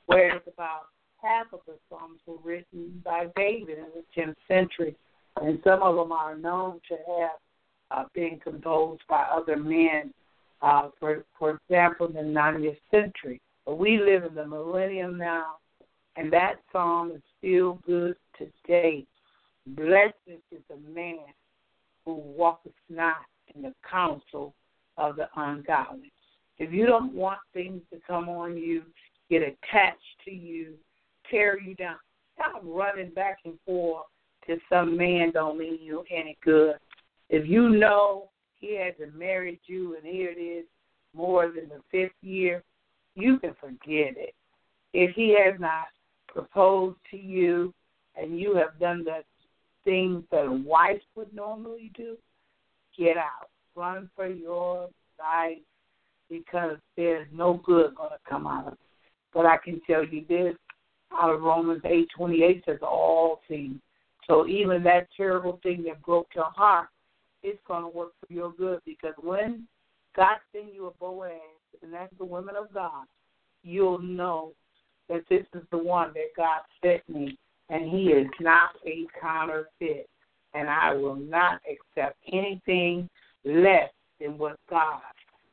Whereas 0.06 0.42
about 0.46 0.86
half 1.22 1.46
of 1.52 1.60
the 1.66 1.74
songs 1.90 2.20
were 2.26 2.36
written 2.42 3.02
by 3.04 3.26
David 3.36 3.78
in 3.78 3.86
the 3.94 4.20
10th 4.20 4.36
century, 4.48 4.96
and 5.40 5.58
some 5.64 5.82
of 5.82 5.96
them 5.96 6.12
are 6.12 6.36
known 6.36 6.80
to 6.88 6.96
have 7.18 7.30
uh, 7.90 8.04
been 8.14 8.38
composed 8.42 9.02
by 9.08 9.22
other 9.22 9.56
men. 9.56 10.12
Uh, 10.62 10.88
for 10.98 11.24
for 11.38 11.60
example, 11.68 12.06
in 12.06 12.14
the 12.14 12.20
90th 12.20 12.78
century. 12.90 13.40
But 13.66 13.78
we 13.78 13.98
live 13.98 14.24
in 14.24 14.34
the 14.34 14.46
millennium 14.46 15.18
now, 15.18 15.56
and 16.16 16.32
that 16.32 16.54
song 16.72 17.12
is 17.14 17.22
still 17.38 17.78
good 17.84 18.16
today. 18.38 19.04
Blessed 19.66 20.14
is 20.28 20.60
the 20.70 20.76
man 20.94 21.18
who 22.06 22.14
walketh 22.14 22.72
not 22.88 23.16
in 23.54 23.60
the 23.60 23.74
counsel 23.88 24.54
of 24.96 25.16
the 25.16 25.28
ungodly. 25.36 26.12
If 26.58 26.72
you 26.72 26.86
don't 26.86 27.12
want 27.12 27.40
things 27.52 27.82
to 27.92 28.00
come 28.06 28.30
on 28.30 28.56
you, 28.56 28.84
get 29.28 29.42
attached 29.42 30.00
to 30.24 30.30
you, 30.30 30.74
tear 31.30 31.60
you 31.60 31.74
down, 31.74 31.96
stop 32.34 32.62
running 32.64 33.10
back 33.10 33.38
and 33.44 33.58
forth 33.66 34.06
to 34.46 34.56
some 34.70 34.96
man 34.96 35.32
don't 35.32 35.58
mean 35.58 35.78
you 35.82 36.04
any 36.10 36.38
good. 36.42 36.76
If 37.28 37.46
you 37.48 37.68
know 37.70 38.30
he 38.58 38.78
hasn't 38.78 39.18
married 39.18 39.60
you 39.66 39.96
and 39.96 40.06
here 40.06 40.30
it 40.30 40.40
is 40.40 40.64
more 41.14 41.48
than 41.48 41.68
the 41.68 41.82
fifth 41.90 42.14
year, 42.22 42.62
you 43.14 43.38
can 43.40 43.54
forget 43.60 44.14
it. 44.16 44.34
If 44.92 45.14
he 45.14 45.36
has 45.42 45.58
not 45.58 45.86
proposed 46.28 46.98
to 47.10 47.16
you 47.16 47.74
and 48.14 48.38
you 48.38 48.54
have 48.54 48.78
done 48.78 49.04
the 49.04 49.24
things 49.86 50.22
that 50.30 50.44
a 50.44 50.52
wife 50.52 51.00
would 51.14 51.32
normally 51.32 51.90
do, 51.96 52.18
get 52.98 53.16
out. 53.16 53.48
Run 53.74 54.10
for 54.14 54.26
your 54.26 54.90
life 55.18 55.58
because 56.28 56.76
there's 56.96 57.26
no 57.32 57.60
good 57.64 57.94
going 57.94 58.10
to 58.10 58.28
come 58.28 58.46
out 58.46 58.66
of 58.66 58.72
it. 58.74 58.78
But 59.32 59.46
I 59.46 59.56
can 59.56 59.80
tell 59.86 60.04
you 60.04 60.24
this 60.28 60.54
out 61.12 61.32
of 61.32 61.40
Romans 61.40 61.82
eight 61.84 62.08
twenty 62.14 62.42
eight 62.42 62.62
says 62.66 62.78
all 62.82 63.40
things. 63.48 63.76
So 64.26 64.46
even 64.46 64.82
that 64.82 65.08
terrible 65.16 65.60
thing 65.62 65.84
that 65.84 66.02
broke 66.02 66.28
your 66.34 66.50
heart, 66.50 66.88
it's 67.42 67.60
going 67.68 67.82
to 67.82 67.88
work 67.88 68.12
for 68.20 68.32
your 68.32 68.52
good 68.52 68.80
because 68.84 69.14
when 69.22 69.68
God 70.16 70.38
sends 70.52 70.74
you 70.74 70.86
a 70.86 70.90
Boaz, 70.92 71.32
and 71.82 71.92
that's 71.92 72.12
the 72.18 72.24
women 72.24 72.56
of 72.56 72.72
God, 72.74 73.04
you'll 73.62 74.00
know 74.00 74.52
that 75.08 75.22
this 75.28 75.44
is 75.54 75.62
the 75.70 75.78
one 75.78 76.12
that 76.14 76.34
God 76.36 76.60
sent 76.82 77.08
me, 77.08 77.38
and 77.68 77.90
he 77.90 78.06
is 78.06 78.28
not 78.40 78.70
a 78.86 79.06
counterfeit. 79.20 80.08
And 80.54 80.70
I 80.70 80.94
will 80.94 81.16
not 81.16 81.60
accept 81.70 82.16
anything 82.32 83.08
less 83.44 83.90
than 84.20 84.38
what 84.38 84.56
God 84.70 85.02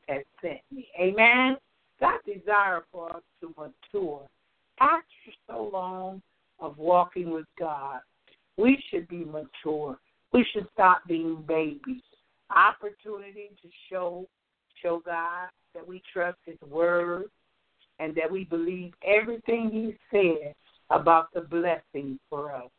has 0.08 0.24
sent 0.42 0.60
me. 0.72 0.88
Amen. 1.00 1.58
God 2.00 2.20
desire 2.26 2.84
for 2.92 3.18
us 3.18 3.24
to 3.42 3.54
mature. 3.58 4.22
After 4.80 5.04
so 5.48 5.70
long 5.72 6.22
of 6.60 6.78
walking 6.78 7.32
with 7.32 7.46
God, 7.60 8.00
we 8.58 8.82
should 8.90 9.08
be 9.08 9.26
mature. 9.26 9.98
We 10.32 10.46
should 10.54 10.68
stop 10.74 11.02
being 11.08 11.44
babies. 11.48 12.02
Opportunity 12.56 13.50
to 13.62 13.70
show 13.90 14.28
show 14.82 15.02
God 15.06 15.48
that 15.74 15.88
we 15.88 16.02
trust 16.12 16.38
His 16.46 16.60
word 16.70 17.26
and 18.00 18.14
that 18.16 18.32
we 18.32 18.44
believe 18.44 18.94
everything 19.06 19.70
He 19.72 19.96
said 20.12 20.54
about 20.94 21.34
the 21.34 21.42
blessing 21.42 22.20
for 22.30 22.54
us. 22.54 22.70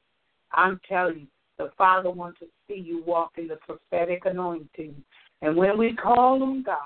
I'm 0.52 0.80
telling 0.88 1.20
you, 1.20 1.26
the 1.58 1.70
Father 1.76 2.10
wants 2.10 2.40
to 2.40 2.46
see 2.66 2.80
you 2.80 3.02
walk 3.06 3.32
in 3.36 3.48
the 3.48 3.56
prophetic 3.56 4.22
anointing. 4.24 4.94
And 5.42 5.56
when 5.56 5.78
we 5.78 5.94
call 5.94 6.42
on 6.42 6.62
God, 6.62 6.78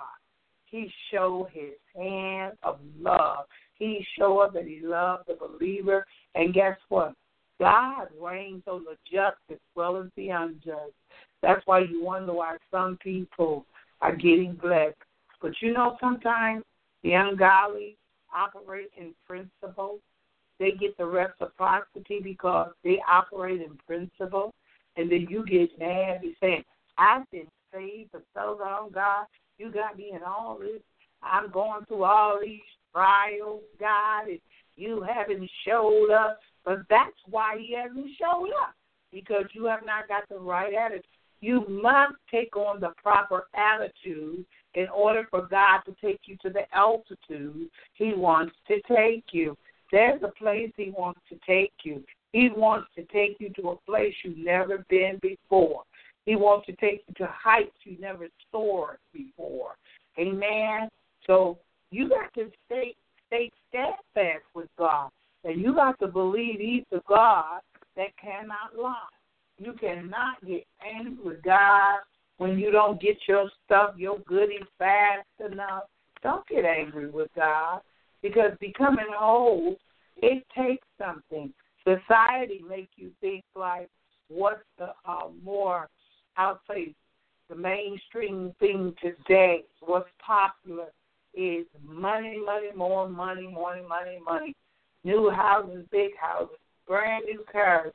He 0.67 0.91
show 1.11 1.49
His 1.53 1.75
hand 1.97 2.55
of 2.63 2.79
love. 3.01 3.45
He 3.75 4.05
show 4.19 4.39
us 4.41 4.53
that 4.55 4.67
He 4.67 4.81
loves 4.83 5.25
the 5.27 5.35
believer. 5.35 6.07
And 6.35 6.53
guess 6.53 6.77
what? 6.89 7.15
God 7.61 8.09
reigns 8.21 8.63
on 8.67 8.85
the 8.85 8.97
just 9.11 9.37
as 9.51 9.59
well 9.75 9.97
as 9.97 10.07
the 10.17 10.29
unjust. 10.31 10.93
That's 11.43 11.63
why 11.67 11.81
you 11.81 12.05
wonder 12.05 12.33
why 12.33 12.57
some 12.71 12.99
people 13.03 13.65
are 14.01 14.15
getting 14.15 14.55
blessed. 14.55 14.97
But 15.41 15.53
you 15.61 15.73
know, 15.73 15.97
sometimes 16.01 16.65
the 17.03 17.13
ungodly 17.13 17.97
operate 18.35 18.91
in 18.97 19.15
principle. 19.27 19.99
They 20.59 20.73
get 20.73 20.97
the 20.97 21.07
reciprocity 21.07 22.21
because 22.23 22.71
they 22.83 23.01
operate 23.09 23.61
in 23.61 23.79
principle. 23.87 24.53
And 24.97 25.11
then 25.11 25.27
you 25.31 25.45
get 25.47 25.79
mad 25.79 26.23
and 26.23 26.35
say, 26.41 26.65
I've 26.97 27.31
been 27.31 27.47
saved 27.73 28.11
for 28.11 28.23
so 28.35 28.59
long, 28.61 28.91
God. 28.93 29.27
You 29.59 29.71
got 29.71 29.97
me 29.97 30.13
in 30.15 30.23
all 30.23 30.59
this. 30.59 30.83
I'm 31.23 31.51
going 31.51 31.85
through 31.87 32.05
all 32.05 32.39
these 32.41 32.61
trials, 32.93 33.63
God, 33.79 34.29
and 34.29 34.41
you 34.77 35.03
haven't 35.03 35.49
showed 35.67 36.11
up. 36.11 36.41
But 36.65 36.79
that's 36.91 37.17
why 37.31 37.57
he 37.59 37.75
hasn't 37.75 38.11
showed 38.19 38.51
up, 38.63 38.75
because 39.13 39.45
you 39.53 39.65
have 39.67 39.87
not 39.87 40.09
got 40.09 40.29
the 40.29 40.39
right 40.39 40.75
attitude. 40.75 41.05
You 41.41 41.65
must 41.69 42.15
take 42.31 42.57
on 42.57 42.81
the 42.81 42.91
proper 43.03 43.45
attitude 43.55 44.45
in 44.75 44.89
order 44.89 45.27
for 45.31 45.47
God 45.47 45.81
to 45.87 45.95
take 46.01 46.21
you 46.27 46.37
to 46.43 46.51
the 46.51 46.63
altitude 46.75 47.69
He 47.95 48.13
wants 48.15 48.55
to 48.67 48.81
take 48.83 49.25
you. 49.33 49.57
There's 49.91 50.23
a 50.23 50.29
place 50.29 50.73
He 50.77 50.91
wants 50.97 51.21
to 51.29 51.37
take 51.47 51.73
you. 51.83 52.03
He 52.33 52.51
wants 52.55 52.89
to 52.97 53.03
take 53.05 53.37
you 53.41 53.51
to 53.55 53.71
a 53.71 53.77
place 53.77 54.15
you've 54.23 54.39
never 54.39 54.85
been 54.91 55.19
before. 55.23 55.83
He 56.27 56.37
wants 56.37 56.67
to 56.67 56.73
take 56.73 57.05
you 57.09 57.15
to 57.19 57.33
heights 57.33 57.77
you 57.85 57.97
never 57.99 58.29
soared 58.53 58.99
before. 59.15 59.77
Amen. 60.19 60.89
So 61.27 61.59
you 61.91 62.09
got 62.09 62.35
to 62.35 62.51
stay 62.67 62.95
stay 63.29 63.51
steadfast 63.69 64.45
with 64.55 64.69
God. 64.79 65.11
And 65.45 65.61
you 65.61 65.75
got 65.75 65.99
to 66.01 66.09
believe 66.09 66.61
He's 66.61 66.85
the 66.91 67.01
God 67.09 67.61
that 67.97 68.17
cannot 68.21 68.77
lie. 68.79 68.95
You 69.59 69.73
cannot 69.73 70.45
get 70.47 70.65
angry 70.85 71.17
with 71.25 71.43
God 71.43 72.01
when 72.39 72.59
you 72.59 72.71
don't 72.71 73.01
get 73.01 73.17
your 73.27 73.51
stuff, 73.65 73.95
your 73.97 74.19
goodies 74.21 74.63
fast 74.79 75.27
enough. 75.53 75.85
Don't 76.23 76.47
get 76.49 76.65
angry 76.65 77.11
with 77.11 77.29
God 77.35 77.81
because 78.23 78.53
becoming 78.61 79.07
whole, 79.17 79.77
it 80.17 80.45
takes 80.57 80.87
something. 80.99 81.53
Society 81.85 82.63
makes 82.69 82.91
you 82.97 83.11
think 83.21 83.45
like 83.55 83.89
what's 84.29 84.63
the 84.79 84.93
uh, 85.07 85.29
more, 85.43 85.89
I'll 86.37 86.61
say, 86.69 86.95
the 87.49 87.57
mainstream 87.57 88.53
thing 88.61 88.95
today, 89.01 89.65
what's 89.81 90.09
popular 90.25 90.89
is 91.35 91.65
money, 91.87 92.39
money, 92.45 92.69
more 92.77 93.09
money, 93.09 93.49
money, 93.49 93.83
money, 93.89 94.19
money. 94.25 94.55
New 95.05 95.31
houses, 95.31 95.87
big 95.91 96.11
houses, 96.21 96.57
brand 96.87 97.25
new 97.25 97.45
cars. 97.51 97.93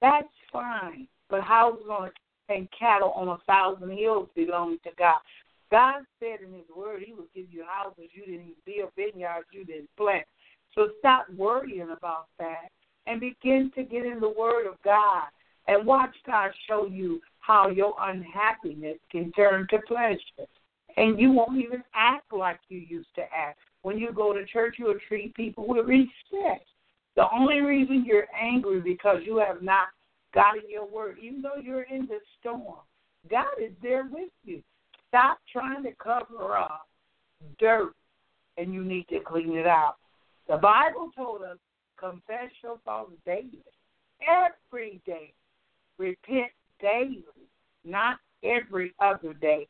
That's 0.00 0.28
fine. 0.52 1.08
But 1.28 1.42
houses 1.42 1.86
on 1.90 2.10
and 2.48 2.68
cattle 2.78 3.10
on 3.10 3.28
a 3.28 3.38
thousand 3.46 3.96
hills 3.96 4.28
belong 4.34 4.78
to 4.84 4.90
God. 4.98 5.16
God 5.70 6.02
said 6.20 6.40
in 6.46 6.52
His 6.52 6.68
Word 6.74 7.02
He 7.04 7.12
would 7.12 7.32
give 7.34 7.46
you 7.50 7.64
houses 7.66 8.10
you 8.12 8.24
didn't 8.24 8.54
build, 8.64 8.90
vineyards 8.96 9.48
you 9.52 9.64
didn't 9.64 9.90
plant. 9.96 10.26
So 10.74 10.88
stop 10.98 11.26
worrying 11.36 11.90
about 11.96 12.26
that 12.38 12.68
and 13.06 13.20
begin 13.20 13.70
to 13.76 13.82
get 13.82 14.04
in 14.04 14.20
the 14.20 14.34
Word 14.36 14.66
of 14.66 14.74
God 14.84 15.24
and 15.66 15.86
watch 15.86 16.14
God 16.26 16.50
show 16.68 16.86
you 16.86 17.20
how 17.40 17.68
your 17.68 17.94
unhappiness 18.00 18.98
can 19.10 19.32
turn 19.32 19.66
to 19.70 19.78
pleasure. 19.86 20.48
And 20.96 21.18
you 21.18 21.32
won't 21.32 21.60
even 21.60 21.82
act 21.94 22.32
like 22.32 22.60
you 22.68 22.78
used 22.78 23.14
to 23.16 23.22
act 23.22 23.58
when 23.84 23.98
you 23.98 24.12
go 24.12 24.32
to 24.32 24.46
church, 24.46 24.76
you'll 24.78 24.98
treat 25.08 25.34
people 25.34 25.68
with 25.68 25.86
respect. 25.86 26.66
The 27.16 27.26
only 27.30 27.60
reason 27.60 28.02
you're 28.06 28.26
angry 28.34 28.80
because 28.80 29.18
you 29.26 29.36
have 29.36 29.62
not 29.62 29.88
gotten 30.32 30.62
your 30.70 30.86
word, 30.86 31.18
even 31.22 31.42
though 31.42 31.60
you're 31.62 31.82
in 31.82 32.06
the 32.06 32.18
storm. 32.40 32.80
God 33.30 33.52
is 33.62 33.72
there 33.82 34.08
with 34.10 34.30
you. 34.42 34.62
Stop 35.14 35.38
trying 35.52 35.84
to 35.84 35.92
cover 36.02 36.56
up 36.56 36.88
dirt, 37.60 37.92
and 38.58 38.74
you 38.74 38.82
need 38.82 39.06
to 39.10 39.20
clean 39.20 39.56
it 39.56 39.64
out. 39.64 39.94
The 40.48 40.56
Bible 40.56 41.10
told 41.16 41.42
us, 41.42 41.56
confess 41.96 42.50
your 42.64 42.80
faults 42.84 43.12
daily, 43.24 43.62
every 44.28 45.00
day. 45.06 45.32
Repent 45.98 46.50
daily, 46.80 47.22
not 47.84 48.16
every 48.42 48.92
other 48.98 49.34
day, 49.34 49.68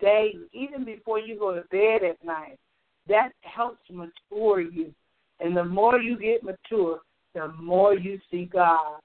daily, 0.00 0.46
even 0.52 0.84
before 0.84 1.18
you 1.18 1.36
go 1.36 1.56
to 1.56 1.62
bed 1.72 2.08
at 2.08 2.24
night. 2.24 2.60
That 3.08 3.30
helps 3.40 3.82
mature 3.90 4.60
you. 4.60 4.94
And 5.40 5.56
the 5.56 5.64
more 5.64 6.00
you 6.00 6.16
get 6.16 6.44
mature, 6.44 7.00
the 7.34 7.48
more 7.60 7.94
you 7.94 8.20
see 8.30 8.44
God 8.44 9.00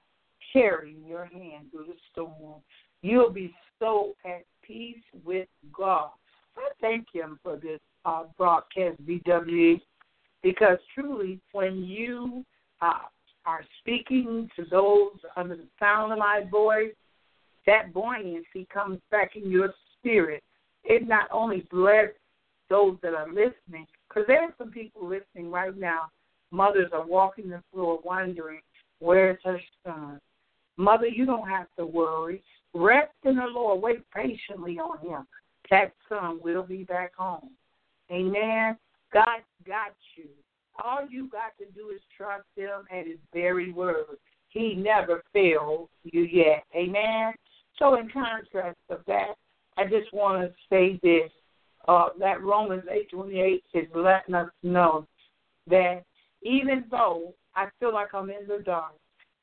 carrying 0.52 1.04
your 1.04 1.24
hand 1.24 1.72
through 1.72 1.86
the 1.86 1.96
storm. 2.12 2.60
You'll 3.02 3.32
be 3.32 3.52
so 3.80 4.14
at 4.24 4.44
peace 4.66 5.02
with 5.24 5.48
God. 5.72 6.10
I 6.56 6.68
thank 6.80 7.06
Him 7.12 7.38
for 7.42 7.56
this 7.56 7.80
uh, 8.04 8.24
broadcast, 8.36 9.04
BWE, 9.06 9.80
because 10.42 10.78
truly, 10.94 11.40
when 11.52 11.84
you 11.84 12.44
uh, 12.80 12.98
are 13.46 13.64
speaking 13.80 14.48
to 14.56 14.64
those 14.70 15.18
under 15.36 15.56
the 15.56 15.66
sound 15.78 16.12
of 16.12 16.18
my 16.18 16.42
voice, 16.50 16.94
that 17.66 17.92
buoyancy 17.92 18.66
comes 18.72 18.98
back 19.10 19.36
in 19.36 19.50
your 19.50 19.72
spirit. 19.98 20.42
It 20.84 21.08
not 21.08 21.28
only 21.32 21.66
blesses 21.70 22.14
those 22.68 22.96
that 23.02 23.14
are 23.14 23.28
listening, 23.28 23.86
because 24.08 24.24
there 24.26 24.42
are 24.42 24.54
some 24.58 24.70
people 24.70 25.06
listening 25.08 25.50
right 25.50 25.76
now. 25.76 26.08
Mothers 26.50 26.90
are 26.92 27.06
walking 27.06 27.48
the 27.48 27.62
floor 27.72 27.98
wondering, 28.04 28.60
where's 29.00 29.38
her 29.44 29.60
son? 29.84 30.20
Mother, 30.76 31.06
you 31.06 31.26
don't 31.26 31.48
have 31.48 31.66
to 31.78 31.86
worry. 31.86 32.42
Rest 32.74 33.12
in 33.24 33.36
the 33.36 33.46
Lord. 33.46 33.80
Wait 33.80 34.02
patiently 34.10 34.78
on 34.78 34.98
him. 35.06 35.26
That 35.70 35.92
son 36.08 36.40
will 36.42 36.62
be 36.62 36.84
back 36.84 37.14
home. 37.14 37.50
Amen. 38.10 38.76
God 39.12 39.42
got 39.66 39.94
you. 40.16 40.28
All 40.82 41.06
you 41.08 41.28
got 41.28 41.56
to 41.58 41.70
do 41.72 41.90
is 41.94 42.00
trust 42.16 42.44
him 42.56 42.84
and 42.92 43.06
his 43.06 43.18
very 43.32 43.72
word. 43.72 44.18
He 44.48 44.74
never 44.74 45.22
failed 45.32 45.88
you 46.02 46.22
yet. 46.22 46.64
Amen. 46.74 47.32
So 47.78 47.94
in 47.96 48.08
contrast 48.08 48.78
of 48.90 49.00
that, 49.06 49.34
I 49.76 49.84
just 49.84 50.12
want 50.12 50.42
to 50.42 50.54
say 50.68 50.98
this. 51.02 51.30
Uh, 51.86 52.08
that 52.18 52.42
Romans 52.42 52.84
8.28 53.14 53.60
is 53.74 53.86
letting 53.94 54.34
us 54.34 54.48
know 54.62 55.06
that 55.68 56.02
even 56.42 56.84
though 56.90 57.34
I 57.54 57.66
feel 57.78 57.92
like 57.92 58.14
I'm 58.14 58.30
in 58.30 58.46
the 58.48 58.62
dark, 58.64 58.94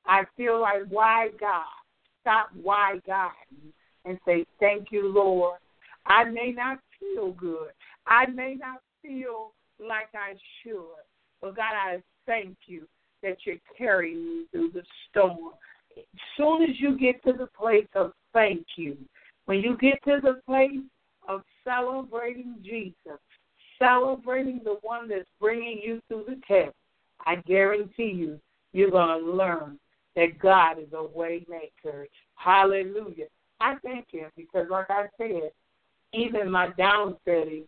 I 0.07 0.23
feel 0.35 0.59
like, 0.59 0.81
why 0.89 1.27
God? 1.39 1.65
Stop, 2.21 2.49
why 2.61 2.99
God? 3.05 3.31
And 4.05 4.19
say, 4.25 4.45
thank 4.59 4.91
you, 4.91 5.11
Lord. 5.13 5.59
I 6.05 6.23
may 6.23 6.51
not 6.51 6.79
feel 6.99 7.31
good. 7.33 7.69
I 8.07 8.25
may 8.27 8.55
not 8.55 8.81
feel 9.01 9.51
like 9.79 10.09
I 10.13 10.33
should. 10.63 11.05
But 11.41 11.55
God, 11.55 11.73
I 11.73 12.01
thank 12.25 12.55
you 12.67 12.87
that 13.23 13.37
you're 13.45 13.57
carrying 13.77 14.23
me 14.23 14.45
through 14.51 14.71
the 14.73 14.83
storm. 15.09 15.53
As 15.97 16.03
soon 16.37 16.63
as 16.63 16.79
you 16.79 16.97
get 16.97 17.23
to 17.23 17.33
the 17.33 17.47
place 17.47 17.87
of 17.95 18.13
thank 18.33 18.65
you, 18.77 18.97
when 19.45 19.59
you 19.59 19.77
get 19.77 20.03
to 20.05 20.19
the 20.21 20.41
place 20.45 20.79
of 21.27 21.41
celebrating 21.63 22.55
Jesus, 22.63 23.19
celebrating 23.77 24.61
the 24.63 24.77
one 24.81 25.09
that's 25.09 25.29
bringing 25.39 25.81
you 25.83 26.01
through 26.07 26.25
the 26.27 26.39
test, 26.47 26.75
I 27.25 27.35
guarantee 27.47 28.11
you, 28.15 28.39
you're 28.73 28.91
going 28.91 29.19
to 29.19 29.31
learn 29.31 29.77
that 30.15 30.39
God 30.39 30.79
is 30.79 30.93
a 30.93 31.03
way 31.03 31.45
maker. 31.49 32.07
Hallelujah. 32.35 33.27
I 33.59 33.75
thank 33.83 34.11
Him 34.11 34.29
because, 34.35 34.67
like 34.69 34.89
I 34.89 35.05
said, 35.17 35.51
even 36.13 36.51
my 36.51 36.69
downsetting 36.77 37.63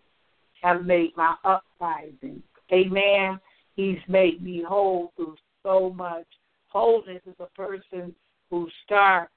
have 0.62 0.86
made 0.86 1.12
my 1.16 1.36
uprising. 1.44 2.42
Amen. 2.72 3.40
He's 3.76 4.00
made 4.08 4.44
me 4.44 4.64
whole 4.68 5.12
through 5.16 5.36
so 5.64 5.92
much. 5.92 6.26
Wholeness 6.68 7.22
is 7.26 7.36
a 7.40 7.46
person 7.56 8.14
who 8.50 8.68
starts 8.84 9.32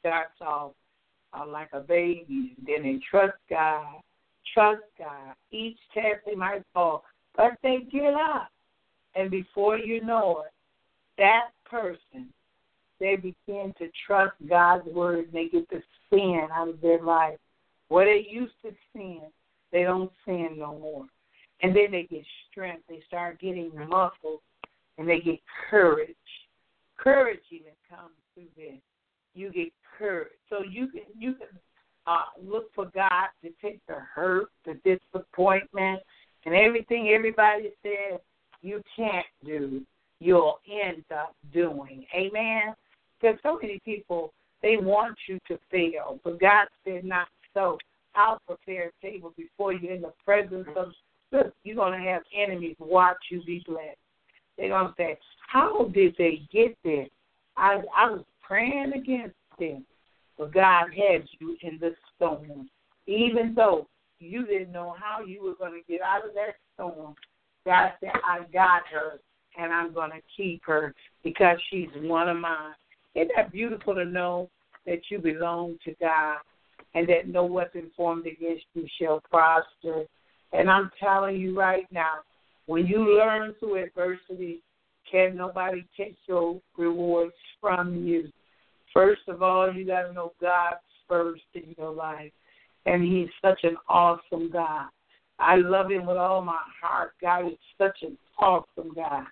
starts 0.00 0.40
off 0.40 0.72
uh, 1.32 1.46
like 1.46 1.68
a 1.72 1.80
baby, 1.80 2.54
then 2.64 2.82
they 2.82 3.00
trust 3.10 3.36
God, 3.50 4.00
trust 4.54 4.82
God. 4.98 5.34
Each 5.50 5.78
test 5.92 6.20
they 6.26 6.34
might 6.34 6.62
fall, 6.72 7.04
but 7.36 7.52
they 7.62 7.78
get 7.90 8.14
up, 8.14 8.50
and 9.14 9.30
before 9.30 9.78
you 9.78 10.04
know 10.04 10.44
it, 10.46 10.52
that 11.18 11.48
person 11.70 12.32
they 13.00 13.16
begin 13.16 13.72
to 13.78 13.88
trust 14.06 14.34
God's 14.48 14.86
word 14.86 15.26
and 15.26 15.32
they 15.32 15.48
get 15.48 15.68
the 15.70 15.82
sin 16.10 16.48
out 16.52 16.68
of 16.68 16.80
their 16.80 17.02
life. 17.02 17.38
What 17.88 18.04
they 18.04 18.26
used 18.28 18.54
to 18.62 18.72
sin, 18.92 19.20
they 19.72 19.82
don't 19.82 20.10
sin 20.24 20.56
no 20.58 20.78
more. 20.78 21.06
And 21.62 21.74
then 21.74 21.90
they 21.90 22.04
get 22.10 22.24
strength. 22.50 22.82
They 22.88 23.02
start 23.06 23.40
getting 23.40 23.70
muscles 23.88 24.40
and 24.96 25.08
they 25.08 25.20
get 25.20 25.40
courage. 25.70 26.14
Courage 26.96 27.40
even 27.50 27.72
comes 27.88 28.14
through 28.34 28.48
this. 28.56 28.80
You 29.34 29.52
get 29.52 29.72
courage. 29.98 30.28
So 30.50 30.58
you 30.68 30.88
can 30.88 31.02
you 31.16 31.34
can 31.34 31.48
uh, 32.06 32.22
look 32.42 32.72
for 32.74 32.86
God 32.86 33.28
to 33.42 33.50
take 33.62 33.80
the 33.86 33.96
hurt, 34.14 34.48
the 34.64 34.74
disappointment, 34.84 36.00
and 36.44 36.54
everything 36.54 37.12
everybody 37.14 37.70
says 37.82 38.20
you 38.62 38.82
can't 38.96 39.26
do. 39.44 39.82
You'll 40.20 40.58
end 40.70 41.04
up 41.14 41.34
doing. 41.52 42.04
Amen. 42.14 42.74
Because 43.20 43.38
so 43.42 43.58
many 43.60 43.80
people 43.84 44.32
they 44.62 44.76
want 44.76 45.16
you 45.28 45.38
to 45.48 45.58
fail, 45.70 46.18
but 46.24 46.40
God 46.40 46.66
said 46.84 47.04
not 47.04 47.28
so. 47.54 47.78
I'll 48.14 48.40
prepare 48.46 48.88
a 48.88 49.06
table 49.06 49.32
before 49.36 49.72
you 49.72 49.90
in 49.90 50.02
the 50.02 50.12
presence 50.24 50.66
of 50.76 50.92
you're 51.62 51.76
gonna 51.76 52.00
have 52.00 52.22
enemies 52.36 52.76
watch 52.78 53.18
you 53.30 53.42
be 53.44 53.62
blessed. 53.66 53.98
They're 54.56 54.70
gonna 54.70 54.94
say, 54.96 55.18
How 55.46 55.84
did 55.94 56.14
they 56.18 56.42
get 56.52 56.76
there? 56.84 57.06
I 57.56 57.82
I 57.96 58.10
was 58.10 58.24
praying 58.42 58.92
against 58.94 59.36
them. 59.58 59.84
But 60.36 60.52
God 60.52 60.86
had 60.96 61.24
you 61.38 61.56
in 61.62 61.78
the 61.80 61.94
storm. 62.16 62.68
Even 63.06 63.54
though 63.54 63.88
you 64.20 64.46
didn't 64.46 64.72
know 64.72 64.94
how 64.98 65.24
you 65.24 65.42
were 65.42 65.54
gonna 65.54 65.82
get 65.88 66.00
out 66.00 66.24
of 66.26 66.34
that 66.34 66.54
storm, 66.74 67.14
God 67.64 67.92
said, 68.00 68.12
I 68.24 68.40
got 68.52 68.82
her 68.90 69.20
and 69.58 69.72
I'm 69.72 69.92
gonna 69.92 70.20
keep 70.36 70.62
her 70.64 70.94
because 71.22 71.58
she's 71.70 71.88
one 71.96 72.28
of 72.28 72.38
mine. 72.38 72.74
Isn't 73.14 73.32
that 73.36 73.52
beautiful 73.52 73.94
to 73.94 74.04
know 74.04 74.48
that 74.86 75.00
you 75.10 75.18
belong 75.18 75.76
to 75.84 75.94
God 76.00 76.38
and 76.94 77.08
that 77.08 77.28
no 77.28 77.44
weapon 77.44 77.90
formed 77.96 78.26
against 78.26 78.64
you 78.74 78.86
shall 79.00 79.20
prosper. 79.30 80.04
And 80.52 80.70
I'm 80.70 80.90
telling 80.98 81.36
you 81.36 81.58
right 81.58 81.86
now, 81.92 82.20
when 82.66 82.86
you 82.86 83.18
learn 83.18 83.54
through 83.60 83.84
adversity, 83.84 84.62
can 85.10 85.36
nobody 85.36 85.84
take 85.96 86.16
your 86.26 86.60
rewards 86.76 87.34
from 87.60 88.06
you. 88.06 88.30
First 88.92 89.22
of 89.28 89.42
all, 89.42 89.72
you 89.72 89.86
got 89.86 90.02
to 90.02 90.12
know 90.12 90.32
God 90.40 90.74
first 91.08 91.42
in 91.54 91.74
your 91.76 91.92
life. 91.92 92.32
And 92.86 93.02
He's 93.02 93.28
such 93.42 93.60
an 93.64 93.76
awesome 93.88 94.50
God. 94.50 94.88
I 95.38 95.56
love 95.56 95.90
Him 95.90 96.06
with 96.06 96.16
all 96.16 96.42
my 96.42 96.60
heart. 96.80 97.12
God 97.20 97.46
is 97.46 97.58
such 97.76 97.98
an 98.02 98.16
awesome 98.38 98.92
God. 98.94 99.24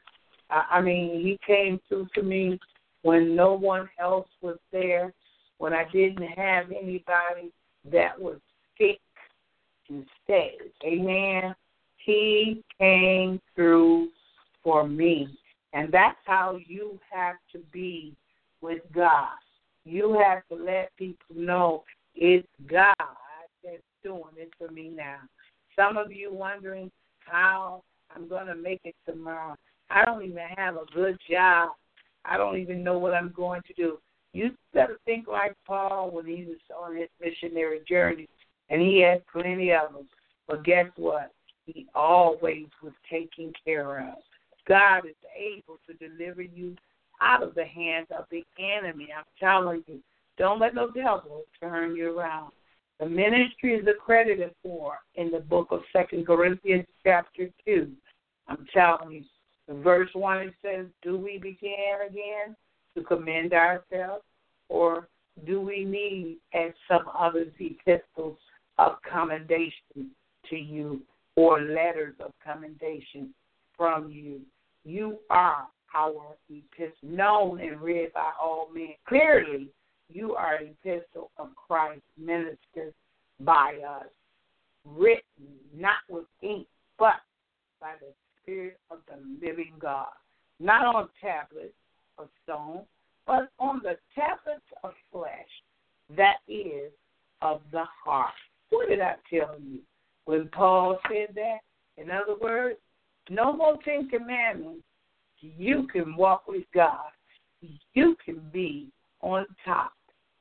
I 0.51 0.81
mean, 0.81 1.23
He 1.23 1.39
came 1.47 1.81
through 1.89 2.09
to 2.15 2.23
me 2.23 2.59
when 3.03 3.37
no 3.37 3.55
one 3.55 3.89
else 4.01 4.29
was 4.43 4.59
there 4.73 5.13
when 5.59 5.73
I 5.73 5.85
didn't 5.93 6.27
have 6.37 6.67
anybody 6.71 7.53
that 7.91 8.21
was 8.21 8.39
sick 8.79 9.01
and 9.89 10.05
stay. 10.25 10.55
Amen. 10.85 11.55
He 11.99 12.63
came 12.79 13.41
through 13.55 14.09
for 14.63 14.87
me. 14.87 15.29
And 15.73 15.93
that's 15.93 16.19
how 16.25 16.59
you 16.67 16.99
have 17.11 17.37
to 17.53 17.59
be 17.73 18.15
with 18.61 18.81
God. 18.95 19.29
You 19.85 20.19
have 20.25 20.43
to 20.49 20.65
let 20.65 20.97
people 20.97 21.37
know 21.37 21.85
it's 22.15 22.47
God 22.69 22.95
that's 23.63 23.83
doing 24.03 24.23
it 24.37 24.51
for 24.59 24.71
me 24.71 24.91
now. 24.95 25.19
Some 25.77 25.97
of 25.97 26.11
you 26.11 26.33
wondering 26.33 26.91
how 27.21 27.83
I'm 28.15 28.29
going 28.29 28.47
to 28.47 28.55
make 28.55 28.81
it 28.85 28.95
tomorrow. 29.05 29.57
I 29.91 30.05
don't 30.05 30.25
even 30.25 30.43
have 30.57 30.77
a 30.77 30.85
good 30.95 31.19
job. 31.31 31.71
I 32.25 32.37
don't 32.37 32.59
even 32.59 32.83
know 32.83 32.99
what 32.99 33.15
I'm 33.15 33.33
going 33.37 33.63
to 33.67 33.73
do. 33.75 33.99
You 34.33 34.51
better 34.75 34.99
think 35.05 35.29
like 35.29 35.55
Paul 35.67 36.11
when 36.11 36.27
he 36.27 36.45
was 36.45 36.59
on 36.77 36.97
his 36.97 37.09
missionary 37.21 37.81
journey, 37.89 38.29
and 38.69 38.83
he 38.83 39.01
had 39.01 39.27
plenty 39.29 39.73
of 39.73 39.93
them. 39.93 40.09
But 40.49 40.65
guess 40.65 40.87
what? 40.97 41.33
He 41.65 41.87
always 41.95 42.67
was 42.83 42.93
taken 43.11 43.53
care 43.65 44.01
of. 44.01 44.17
God 44.69 45.07
is 45.07 45.15
able 45.37 45.79
to 45.87 45.95
deliver 45.95 46.43
you 46.43 46.77
out 47.21 47.43
of 47.43 47.55
the 47.55 47.65
hands 47.65 48.09
of 48.17 48.27
the 48.31 48.45
enemy. 48.59 49.09
I'm 49.17 49.25
telling 49.41 49.83
you, 49.87 50.01
don't 50.39 50.61
let 50.61 50.75
no 50.75 50.91
devil 50.91 51.45
turn 51.61 51.97
you 51.97 52.19
around. 52.19 52.53
The 53.01 53.07
ministry 53.07 53.75
is 53.75 53.87
accredited 53.87 54.55
for 54.63 54.99
in 55.15 55.31
the 55.31 55.41
book 55.41 55.69
of 55.71 55.81
Second 55.93 56.27
Corinthians 56.27 56.87
chapter 57.03 57.49
two. 57.65 57.93
I'm 58.49 58.67
telling 58.73 59.13
you, 59.13 59.25
verse 59.69 60.11
one 60.15 60.53
says, 60.63 60.87
Do 61.03 61.17
we 61.17 61.39
begin 61.39 61.99
again 62.09 62.57
to 62.97 63.03
commend 63.03 63.53
ourselves? 63.53 64.25
Or 64.69 65.09
do 65.47 65.61
we 65.61 65.85
need, 65.85 66.39
as 66.55 66.73
some 66.89 67.05
others, 67.17 67.53
epistles 67.59 68.39
of 68.79 68.93
commendation 69.11 70.11
to 70.51 70.57
you 70.57 71.03
or 71.37 71.61
letters 71.61 72.15
of 72.21 72.33
commendation 72.45 73.35
from 73.77 74.11
you? 74.11 74.41
You 74.85 75.19
are 75.31 75.67
our 75.95 76.37
epistle, 76.51 76.93
known 77.03 77.61
and 77.61 77.81
read 77.81 78.13
by 78.13 78.31
all 78.41 78.69
men. 78.73 78.95
Clearly, 79.09 79.69
you 80.13 80.35
are 80.35 80.57
an 80.57 80.75
epistle 80.85 81.31
of 81.39 81.49
Christ 81.57 82.03
ministered 82.19 82.95
by 83.41 83.79
us, 83.89 84.07
written 84.85 85.23
not 85.75 85.99
with 86.09 86.27
ink, 86.43 86.67
but 86.99 87.21
by 87.81 87.93
the 88.01 88.13
Spirit 88.43 88.79
of 88.91 88.99
the 89.09 89.17
living 89.57 89.75
God, 89.81 90.07
not 90.61 90.85
on 90.95 91.09
tablets 91.21 91.75
of 92.19 92.29
stone, 92.45 92.83
but 93.27 93.51
on 93.59 93.81
the 93.83 93.97
tablets 94.15 94.67
of 94.85 94.93
flesh, 95.13 95.31
that 96.17 96.37
is 96.49 96.93
of 97.43 97.61
the 97.73 97.85
heart. 98.05 98.33
What 98.71 98.89
did 98.89 99.01
I 99.01 99.15
tell 99.31 99.57
you 99.61 99.81
when 100.25 100.49
Paul 100.49 100.99
said 101.09 101.35
that? 101.35 101.59
In 101.97 102.11
other 102.11 102.37
words, 102.41 102.79
no 103.31 103.53
more 103.53 103.79
Ten 103.85 104.09
Commandments. 104.09 104.83
You 105.41 105.87
can 105.93 106.17
walk 106.17 106.47
with 106.49 106.65
God. 106.75 107.11
You 107.95 108.17
can 108.25 108.41
be 108.53 108.91
on 109.21 109.47
top. 109.65 109.93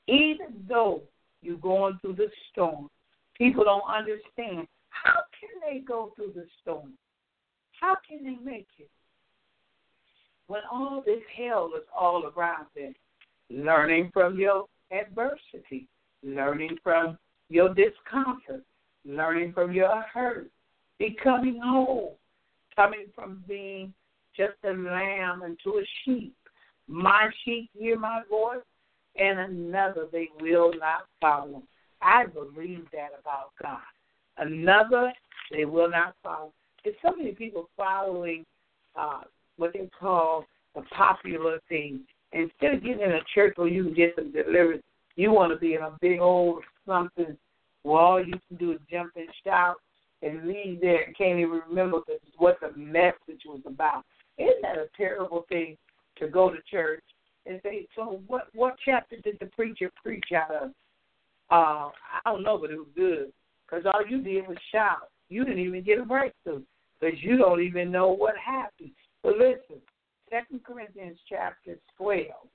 Even 0.08 0.64
though 0.68 1.02
you're 1.42 1.58
going 1.58 1.98
through 2.02 2.16
the 2.16 2.30
storm, 2.52 2.90
people 3.38 3.64
don't 3.64 3.84
understand. 3.88 4.68
How 4.90 5.22
can 5.40 5.50
they 5.62 5.80
go 5.80 6.12
through 6.16 6.34
the 6.36 6.46
storm? 6.62 6.94
How 7.80 7.96
can 8.08 8.24
they 8.24 8.38
make? 8.44 8.68
When 10.48 10.62
all 10.72 11.02
this 11.06 11.22
hell 11.36 11.72
is 11.76 11.84
all 11.96 12.32
around 12.36 12.68
them, 12.76 12.94
learning 13.50 14.12
from 14.14 14.40
your 14.40 14.66
adversity, 14.92 15.88
learning 16.24 16.78
from 16.84 17.18
your 17.50 17.74
discomfort, 17.74 18.64
learning 19.06 19.54
from 19.54 19.72
your 19.74 20.02
hurt, 20.14 20.50
becoming 21.00 21.60
whole, 21.64 22.18
coming 22.76 23.06
from 23.16 23.44
being 23.48 23.94
just 24.36 24.54
a 24.64 24.72
lamb 24.72 25.44
into 25.44 25.80
a 25.80 25.84
sheep. 26.04 26.36
My 26.88 27.30
sheep 27.44 27.70
hear 27.78 27.98
my 27.98 28.22
voice, 28.30 28.64
and 29.16 29.40
another 29.40 30.08
they 30.12 30.30
will 30.40 30.72
not 30.74 31.08
follow. 31.20 31.64
I 32.02 32.26
believe 32.28 32.86
that 32.92 33.10
about 33.20 33.52
God. 33.62 33.80
Another 34.38 35.12
they 35.52 35.66
will 35.66 35.90
not 35.90 36.16
follow. 36.22 36.52
There's 36.84 36.96
so 37.04 37.16
many 37.16 37.32
people 37.32 37.70
following 37.76 38.46
uh, 38.96 39.22
what 39.58 39.74
they 39.74 39.90
call 40.00 40.46
the 40.76 40.82
popular 40.96 41.60
thing. 41.70 42.02
Instead 42.32 42.76
of 42.76 42.84
getting 42.84 43.02
in 43.02 43.12
a 43.12 43.22
church 43.34 43.54
where 43.56 43.68
you 43.68 43.86
can 43.86 43.94
get 43.94 44.14
some 44.16 44.32
deliverance, 44.32 44.84
you 45.16 45.32
want 45.32 45.54
to 45.54 45.58
be 45.58 45.76
in 45.76 45.82
a 45.82 45.98
big 46.02 46.20
old 46.20 46.64
something 46.86 47.38
where 47.84 48.02
all 48.02 48.26
you 48.26 48.34
can 48.48 48.58
do 48.58 48.72
is 48.74 48.80
jump 48.92 49.12
and 49.16 49.28
shout 49.44 49.76
and 50.22 50.48
leave 50.48 50.82
there 50.82 51.04
and 51.04 51.18
can't 51.18 51.40
even 51.40 51.62
remember 51.70 52.00
what 52.38 52.60
the 52.60 52.78
message 52.78 53.42
was 53.46 53.62
about. 53.66 54.04
Isn't 54.38 54.62
that 54.64 54.78
a 54.78 54.88
terrible 54.98 55.46
thing 55.50 55.78
to 56.18 56.28
go 56.28 56.50
to 56.50 56.58
church 56.70 57.04
and 57.46 57.60
say, 57.64 57.88
so 57.96 58.22
what 58.28 58.48
what 58.54 58.76
chapter 58.84 59.18
did 59.24 59.38
the 59.40 59.46
preacher 59.48 59.92
preach 60.02 60.26
out 60.36 60.52
of? 60.52 60.70
Uh, 61.52 61.90
I 61.90 62.22
don't 62.26 62.44
know, 62.44 62.58
but 62.58 62.72
it 62.72 62.78
was 62.78 62.88
good 62.96 63.32
because 63.66 63.86
all 63.86 64.06
you 64.08 64.22
did 64.22 64.48
was 64.48 64.58
shout. 64.72 65.10
You 65.30 65.46
didn't 65.46 65.60
even 65.60 65.84
get 65.84 66.00
a 66.00 66.06
breakthrough 66.06 66.64
because 67.00 67.18
you 67.22 67.38
don't 67.38 67.62
even 67.62 67.92
know 67.92 68.10
what 68.10 68.34
happened. 68.38 68.92
But 69.26 69.40
listen, 69.40 69.82
Second 70.30 70.64
Corinthians 70.64 71.18
chapter 71.28 71.80
twelve. 71.98 72.48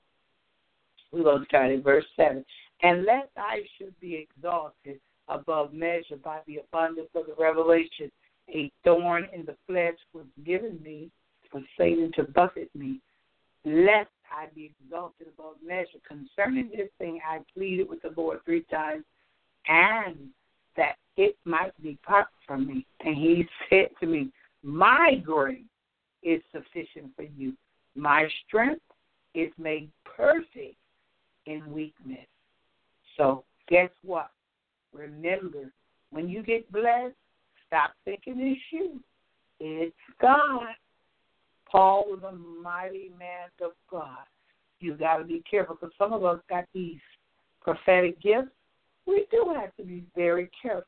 We're 1.11 1.23
going 1.23 1.41
to 1.41 1.45
start 1.45 1.69
at 1.69 1.83
verse 1.83 2.05
seven. 2.15 2.45
And 2.81 3.03
lest 3.03 3.27
I 3.35 3.63
should 3.77 3.93
be 3.99 4.15
exalted 4.15 5.01
above 5.27 5.73
measure 5.73 6.15
by 6.23 6.39
the 6.47 6.59
abundance 6.59 7.09
of 7.13 7.25
the 7.25 7.35
revelation, 7.37 8.09
a 8.47 8.71
thorn 8.85 9.27
in 9.33 9.45
the 9.45 9.57
flesh 9.67 9.97
was 10.13 10.23
given 10.45 10.79
me 10.81 11.11
for 11.51 11.61
Satan 11.77 12.09
to 12.15 12.23
buffet 12.23 12.69
me, 12.73 13.01
lest 13.65 14.09
I 14.31 14.45
be 14.55 14.71
exalted 14.79 15.27
above 15.27 15.55
measure. 15.65 15.99
Concerning 16.07 16.69
this 16.69 16.87
thing, 16.99 17.19
I 17.29 17.39
pleaded 17.53 17.89
with 17.89 18.01
the 18.01 18.13
Lord 18.15 18.39
three 18.45 18.63
times, 18.71 19.03
and 19.67 20.15
that 20.77 20.95
it 21.17 21.35
might 21.43 21.73
depart 21.83 22.27
from 22.47 22.65
me. 22.65 22.85
And 23.01 23.17
he 23.17 23.45
said 23.69 23.89
to 23.99 24.05
me, 24.05 24.31
My 24.63 25.15
grace 25.21 25.65
is 26.23 26.41
sufficient 26.51 27.15
for 27.15 27.23
you. 27.37 27.53
My 27.95 28.27
strength 28.47 28.81
is 29.33 29.51
made 29.57 29.89
perfect 30.05 30.75
in 31.45 31.71
weakness. 31.71 32.27
So, 33.17 33.43
guess 33.67 33.89
what? 34.03 34.31
Remember, 34.93 35.71
when 36.11 36.27
you 36.29 36.43
get 36.43 36.71
blessed, 36.71 37.15
stop 37.67 37.91
thinking 38.05 38.35
it's 38.39 38.61
you. 38.71 38.99
It's 39.59 39.95
God. 40.19 40.75
Paul 41.69 42.05
was 42.07 42.19
a 42.27 42.35
mighty 42.35 43.11
man 43.17 43.47
of 43.63 43.71
God. 43.89 44.25
You 44.79 44.95
got 44.95 45.17
to 45.17 45.23
be 45.23 45.43
careful 45.49 45.75
because 45.75 45.93
some 45.97 46.11
of 46.11 46.25
us 46.25 46.39
got 46.49 46.65
these 46.73 46.99
prophetic 47.61 48.21
gifts. 48.21 48.49
We 49.05 49.25
do 49.31 49.53
have 49.55 49.75
to 49.77 49.83
be 49.83 50.03
very 50.15 50.49
careful 50.61 50.83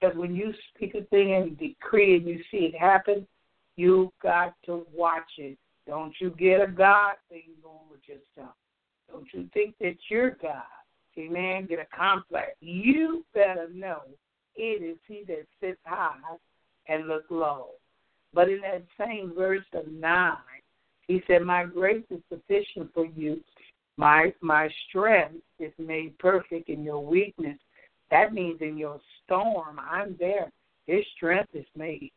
because 0.00 0.16
when 0.16 0.34
you 0.34 0.52
speak 0.74 0.94
a 0.94 1.04
thing 1.04 1.34
and 1.34 1.58
decree 1.58 2.16
and 2.16 2.26
you 2.26 2.40
see 2.50 2.58
it 2.58 2.78
happen, 2.78 3.26
you 3.76 4.12
got 4.22 4.54
to 4.66 4.86
watch 4.92 5.30
it. 5.38 5.58
Don't 5.86 6.14
you 6.20 6.30
get 6.30 6.60
a 6.60 6.66
God 6.66 7.14
thing 7.28 7.42
going 7.62 7.76
with 7.90 8.00
yourself. 8.06 8.54
Don't 9.10 9.26
you 9.32 9.48
think 9.52 9.74
that 9.80 9.96
you're 10.08 10.30
God. 10.30 10.62
Amen. 11.18 11.66
Get 11.68 11.78
a 11.78 11.96
complex. 11.96 12.52
You 12.60 13.24
better 13.34 13.68
know 13.72 14.00
it 14.56 14.82
is 14.82 14.98
He 15.06 15.24
that 15.28 15.46
sits 15.60 15.78
high 15.84 16.16
and 16.88 17.06
look 17.06 17.24
low. 17.30 17.68
But 18.32 18.48
in 18.48 18.60
that 18.62 18.82
same 18.98 19.32
verse 19.36 19.64
of 19.74 19.86
nine, 19.92 20.36
he 21.06 21.22
said, 21.26 21.42
My 21.42 21.64
grace 21.64 22.04
is 22.10 22.20
sufficient 22.28 22.92
for 22.92 23.06
you. 23.06 23.40
My 23.96 24.32
my 24.40 24.68
strength 24.88 25.42
is 25.60 25.72
made 25.78 26.18
perfect 26.18 26.68
in 26.68 26.82
your 26.82 27.04
weakness. 27.04 27.58
That 28.10 28.32
means 28.32 28.60
in 28.60 28.76
your 28.76 29.00
storm, 29.24 29.78
I'm 29.78 30.16
there. 30.18 30.50
His 30.86 31.04
strength 31.16 31.50
is 31.54 31.66
made. 31.76 32.10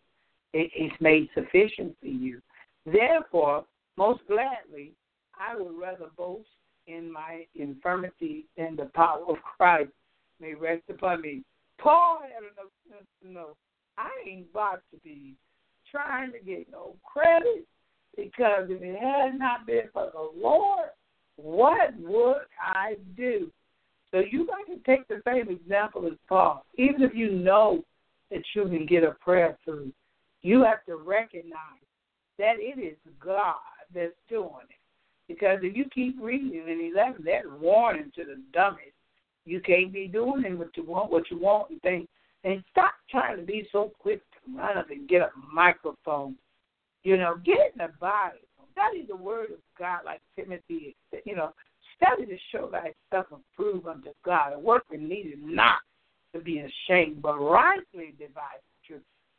It 0.53 0.71
is 0.75 0.91
made 0.99 1.29
sufficient 1.33 1.95
for 1.99 2.07
you. 2.07 2.41
Therefore, 2.85 3.65
most 3.97 4.21
gladly, 4.27 4.93
I 5.39 5.55
would 5.55 5.77
rather 5.79 6.07
boast 6.15 6.47
in 6.87 7.11
my 7.11 7.45
infirmity 7.55 8.45
than 8.57 8.75
the 8.75 8.89
power 8.95 9.23
of 9.27 9.37
Christ 9.57 9.91
may 10.39 10.53
rest 10.53 10.83
upon 10.89 11.21
me. 11.21 11.43
Paul 11.79 12.21
had 12.21 12.43
enough 12.43 12.71
sense 12.89 13.07
to 13.21 13.31
know 13.31 13.55
I 13.97 14.09
ain't 14.27 14.47
about 14.51 14.81
to 14.91 14.99
be 15.03 15.35
trying 15.91 16.31
to 16.31 16.39
get 16.39 16.71
no 16.71 16.95
credit 17.03 17.65
because 18.15 18.69
if 18.69 18.81
it 18.81 18.99
had 18.99 19.37
not 19.37 19.65
been 19.65 19.89
for 19.93 20.09
the 20.11 20.41
Lord, 20.41 20.89
what 21.35 21.95
would 21.99 22.41
I 22.59 22.95
do? 23.15 23.51
So 24.11 24.19
you 24.19 24.47
got 24.47 24.73
to 24.73 24.79
take 24.85 25.07
the 25.07 25.21
same 25.25 25.49
example 25.49 26.07
as 26.07 26.17
Paul. 26.27 26.65
Even 26.77 27.03
if 27.03 27.13
you 27.13 27.31
know 27.31 27.83
that 28.31 28.41
you 28.55 28.63
can 28.63 28.85
get 28.85 29.03
a 29.03 29.11
prayer 29.11 29.57
through, 29.63 29.91
you 30.41 30.63
have 30.63 30.83
to 30.85 30.97
recognize 30.97 31.83
that 32.37 32.55
it 32.59 32.79
is 32.79 32.97
God 33.23 33.55
that's 33.93 34.13
doing 34.29 34.49
it. 34.69 34.75
Because 35.27 35.59
if 35.61 35.75
you 35.75 35.85
keep 35.93 36.15
reading 36.21 36.53
in 36.67 36.91
11, 36.95 37.23
that 37.25 37.59
warning 37.59 38.11
to 38.15 38.23
the 38.23 38.41
dumbest. 38.53 38.91
You 39.45 39.61
can't 39.61 39.93
be 39.93 40.07
doing 40.07 40.57
what 40.57 40.75
you 40.75 40.83
want, 40.83 41.11
what 41.11 41.31
you 41.31 41.39
want, 41.39 41.69
and 41.69 41.81
think. 41.81 42.09
And 42.43 42.63
stop 42.71 42.93
trying 43.09 43.37
to 43.37 43.43
be 43.43 43.67
so 43.71 43.91
quick 43.99 44.21
to 44.31 44.57
run 44.57 44.77
up 44.77 44.89
and 44.89 45.07
get 45.07 45.21
a 45.21 45.31
microphone. 45.53 46.35
You 47.03 47.17
know, 47.17 47.37
get 47.45 47.73
in 47.73 47.77
the 47.77 47.89
Bible. 47.99 48.37
Study 48.73 49.05
the 49.07 49.15
Word 49.15 49.51
of 49.51 49.59
God 49.79 50.01
like 50.05 50.21
Timothy. 50.35 50.95
You 51.25 51.35
know, 51.35 51.53
study 51.97 52.25
to 52.25 52.37
show 52.51 52.69
thyself 52.69 53.27
approved 53.31 53.87
unto 53.87 54.09
God, 54.23 54.53
a 54.53 54.59
worker 54.59 54.97
needed 54.97 55.39
not 55.41 55.79
to 56.33 56.41
be 56.41 56.59
ashamed, 56.59 57.21
but 57.21 57.37
rightly 57.39 58.13
divide 58.19 58.59
the 58.61 58.76
truth. 58.76 58.76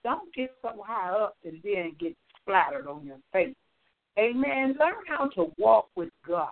Don't 0.05 0.32
get 0.34 0.51
so 0.62 0.82
high 0.86 1.11
up 1.11 1.36
and 1.44 1.61
then 1.62 1.96
get 1.99 2.14
splattered 2.40 2.86
on 2.86 3.05
your 3.05 3.18
face. 3.32 3.55
Amen. 4.18 4.76
Learn 4.78 5.05
how 5.07 5.28
to 5.34 5.53
walk 5.59 5.88
with 5.96 6.11
God. 6.26 6.49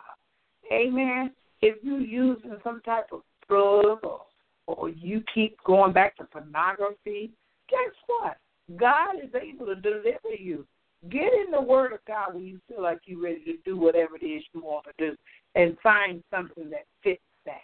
Amen. 0.72 1.32
If 1.62 1.76
you're 1.82 2.01
using 2.01 2.57
some 2.62 2.80
type 2.82 3.07
of 3.12 3.22
drug 3.49 3.99
or, 4.05 4.22
or 4.66 4.88
you 4.90 5.22
keep 5.34 5.57
going 5.64 5.92
back 5.92 6.16
to 6.16 6.24
pornography, 6.24 7.30
guess 7.68 7.94
what? 8.07 8.36
God 8.76 9.16
is 9.22 9.30
able 9.34 9.66
to 9.66 9.76
deliver 9.76 10.34
you. 10.38 10.66
Get 11.11 11.32
in 11.32 11.53
the 11.53 11.61
Word 11.61 11.92
of 11.92 12.01
God 12.07 12.34
when 12.34 12.47
you 12.47 12.61
feel 12.68 12.82
like 12.82 12.99
you're 13.05 13.22
ready 13.22 13.44
to 13.44 13.57
do 13.64 13.76
whatever 13.76 14.16
it 14.20 14.24
is 14.24 14.42
you 14.53 14.62
want 14.62 14.86
to 14.86 14.92
do 14.99 15.16
and 15.55 15.76
find 15.82 16.22
something 16.30 16.68
that 16.70 16.86
fits 17.03 17.20
that. 17.44 17.62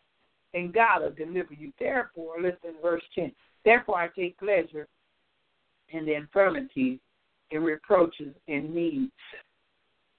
and 0.55 0.73
God 0.73 1.03
will 1.03 1.11
deliver 1.11 1.55
you. 1.55 1.73
Therefore, 1.79 2.37
listen, 2.41 2.77
verse 2.81 3.03
10. 3.15 3.33
Therefore, 3.65 3.99
I 3.99 4.09
take 4.09 4.39
pleasure 4.39 4.87
in 5.93 6.05
the 6.05 6.15
infirmities, 6.15 6.99
in 7.51 7.63
reproaches, 7.63 8.35
in 8.47 8.75
needs, 8.75 9.13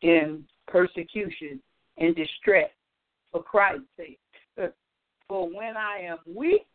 in 0.01 0.43
persecution, 0.67 1.61
in 1.97 2.13
distress, 2.13 2.69
for 3.31 3.43
Christ's 3.43 3.85
sake. 3.97 4.19
For 5.27 5.47
when 5.47 5.77
I 5.77 5.99
am 6.03 6.17
weak, 6.27 6.65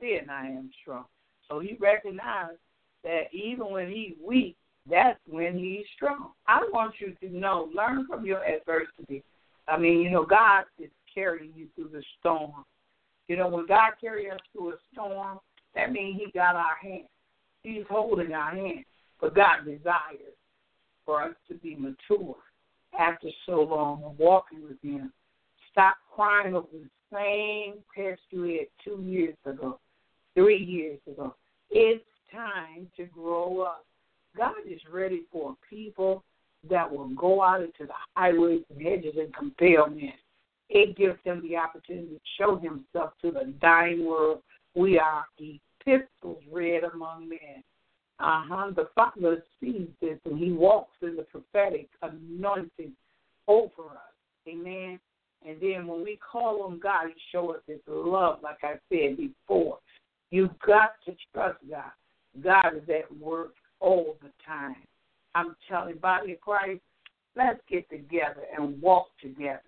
then 0.00 0.28
I 0.30 0.46
am 0.46 0.70
strong. 0.82 1.04
So 1.48 1.60
he 1.60 1.76
recognized 1.80 2.58
that 3.04 3.32
even 3.32 3.70
when 3.70 3.88
he's 3.88 4.14
weak, 4.22 4.56
that's 4.90 5.18
when 5.28 5.56
he's 5.56 5.86
strong. 5.94 6.32
I 6.46 6.66
want 6.72 6.94
you 6.98 7.14
to 7.20 7.36
know, 7.36 7.70
learn 7.74 8.06
from 8.06 8.26
your 8.26 8.44
adversity. 8.44 9.22
I 9.68 9.78
mean, 9.78 10.00
you 10.00 10.10
know, 10.10 10.26
God 10.26 10.64
is 10.78 10.90
carrying 11.14 11.52
you 11.54 11.68
through 11.74 11.90
the 11.92 12.02
storm. 12.18 12.64
You 13.28 13.36
know, 13.36 13.48
when 13.48 13.66
God 13.66 13.92
carries 14.00 14.32
us 14.32 14.40
through 14.52 14.70
a 14.70 14.76
storm, 14.92 15.38
that 15.74 15.92
means 15.92 16.20
He 16.20 16.32
got 16.32 16.56
our 16.56 16.76
hand. 16.80 17.06
He's 17.62 17.84
holding 17.88 18.32
our 18.32 18.50
hand. 18.50 18.84
But 19.20 19.34
God 19.34 19.64
desires 19.64 20.34
for 21.04 21.22
us 21.22 21.34
to 21.48 21.54
be 21.54 21.76
mature 21.76 22.36
after 22.98 23.28
so 23.46 23.62
long 23.62 24.02
of 24.04 24.18
walking 24.18 24.62
with 24.62 24.80
Him. 24.82 25.12
Stop 25.70 25.96
crying 26.14 26.54
over 26.54 26.66
the 26.72 26.88
same 27.12 27.74
test 27.96 28.20
you 28.30 28.42
had 28.42 28.66
two 28.84 29.02
years 29.02 29.36
ago, 29.46 29.78
three 30.34 30.62
years 30.62 30.98
ago. 31.10 31.34
It's 31.70 32.04
time 32.30 32.90
to 32.96 33.04
grow 33.06 33.60
up. 33.60 33.84
God 34.36 34.54
is 34.66 34.80
ready 34.92 35.22
for 35.30 35.54
people 35.68 36.24
that 36.68 36.90
will 36.90 37.08
go 37.08 37.42
out 37.42 37.60
into 37.60 37.86
the 37.86 37.94
highways 38.14 38.62
and 38.70 38.82
hedges 38.82 39.14
and 39.18 39.34
compel 39.34 39.88
men. 39.88 40.12
It 40.68 40.96
gives 40.96 41.18
them 41.24 41.42
the 41.42 41.56
opportunity 41.56 42.14
to 42.14 42.20
show 42.38 42.56
himself 42.56 43.12
to 43.22 43.30
the 43.30 43.52
dying 43.60 44.06
world. 44.06 44.40
We 44.74 44.98
are 44.98 45.24
epistles 45.86 46.42
read 46.50 46.84
among 46.84 47.28
men. 47.28 47.62
Uh 48.18 48.42
huh. 48.48 48.70
The 48.74 48.88
Father 48.94 49.42
sees 49.60 49.88
this 50.00 50.18
and 50.24 50.38
he 50.38 50.52
walks 50.52 50.96
in 51.02 51.16
the 51.16 51.22
prophetic 51.24 51.88
anointing 52.02 52.92
over 53.48 53.82
us. 53.82 54.12
Amen. 54.48 54.98
And 55.46 55.60
then 55.60 55.86
when 55.86 56.02
we 56.04 56.18
call 56.30 56.62
on 56.62 56.78
God, 56.78 57.08
He 57.08 57.20
shows 57.32 57.56
us 57.56 57.62
His 57.66 57.80
love, 57.86 58.38
like 58.42 58.58
I 58.62 58.74
said 58.88 59.16
before. 59.16 59.78
You've 60.30 60.58
got 60.64 60.92
to 61.04 61.14
trust 61.32 61.58
God. 61.68 61.90
God 62.42 62.76
is 62.76 62.88
at 62.88 63.14
work 63.18 63.54
all 63.80 64.16
the 64.22 64.30
time. 64.46 64.76
I'm 65.34 65.56
telling 65.68 65.96
body 65.96 66.32
of 66.32 66.40
Christ, 66.40 66.80
let's 67.36 67.60
get 67.68 67.88
together 67.90 68.42
and 68.56 68.80
walk 68.80 69.08
together 69.20 69.60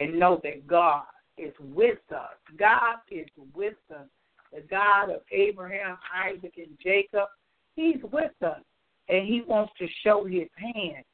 and 0.00 0.18
know 0.18 0.40
that 0.42 0.66
God 0.66 1.04
is 1.38 1.52
with 1.60 1.98
us. 2.10 2.36
God 2.58 2.96
is 3.10 3.26
with 3.54 3.74
us. 3.90 4.06
The 4.54 4.62
God 4.62 5.10
of 5.10 5.22
Abraham, 5.32 5.98
Isaac, 6.14 6.54
and 6.56 6.78
Jacob, 6.82 7.28
He's 7.76 8.02
with 8.12 8.32
us. 8.42 8.60
And 9.08 9.26
He 9.26 9.42
wants 9.46 9.72
to 9.78 9.86
show 10.02 10.24
His 10.24 10.48
hand. 10.56 11.04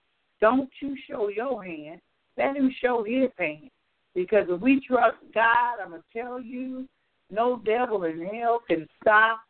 Don't 0.41 0.70
you 0.80 0.97
show 1.09 1.28
your 1.28 1.64
hand. 1.64 2.01
Let 2.36 2.57
Him 2.57 2.74
show 2.80 3.05
His 3.05 3.30
hand. 3.38 3.70
Because 4.14 4.47
if 4.49 4.61
we 4.61 4.84
trust 4.86 5.16
God, 5.34 5.76
I'm 5.82 5.91
going 5.91 6.03
to 6.03 6.20
tell 6.20 6.41
you, 6.41 6.88
no 7.30 7.62
devil 7.64 8.05
in 8.05 8.26
hell 8.26 8.61
can 8.66 8.86
stop 9.01 9.41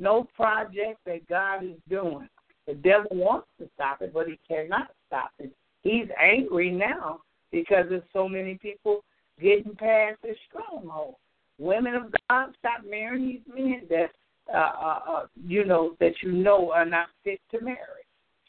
no 0.00 0.26
project 0.36 0.98
that 1.06 1.26
God 1.28 1.64
is 1.64 1.76
doing. 1.88 2.28
The 2.66 2.74
devil 2.74 3.10
wants 3.12 3.48
to 3.58 3.68
stop 3.74 4.00
it, 4.02 4.12
but 4.12 4.26
he 4.26 4.38
cannot 4.48 4.90
stop 5.06 5.30
it. 5.38 5.52
He's 5.82 6.08
angry 6.20 6.70
now 6.70 7.20
because 7.52 7.86
there's 7.88 8.02
so 8.12 8.28
many 8.28 8.54
people 8.54 9.04
getting 9.40 9.74
past 9.76 10.16
this 10.22 10.36
stronghold. 10.48 11.16
Women 11.58 11.94
of 11.94 12.14
God, 12.28 12.54
stop 12.58 12.80
marrying 12.88 13.26
these 13.26 13.54
men 13.54 13.82
that 13.88 14.10
uh, 14.52 14.56
uh, 14.56 15.00
uh, 15.08 15.26
you 15.46 15.64
know 15.64 15.96
that 16.00 16.12
you 16.22 16.32
know 16.32 16.72
are 16.72 16.84
not 16.84 17.06
fit 17.22 17.40
to 17.50 17.60
marry. 17.60 17.78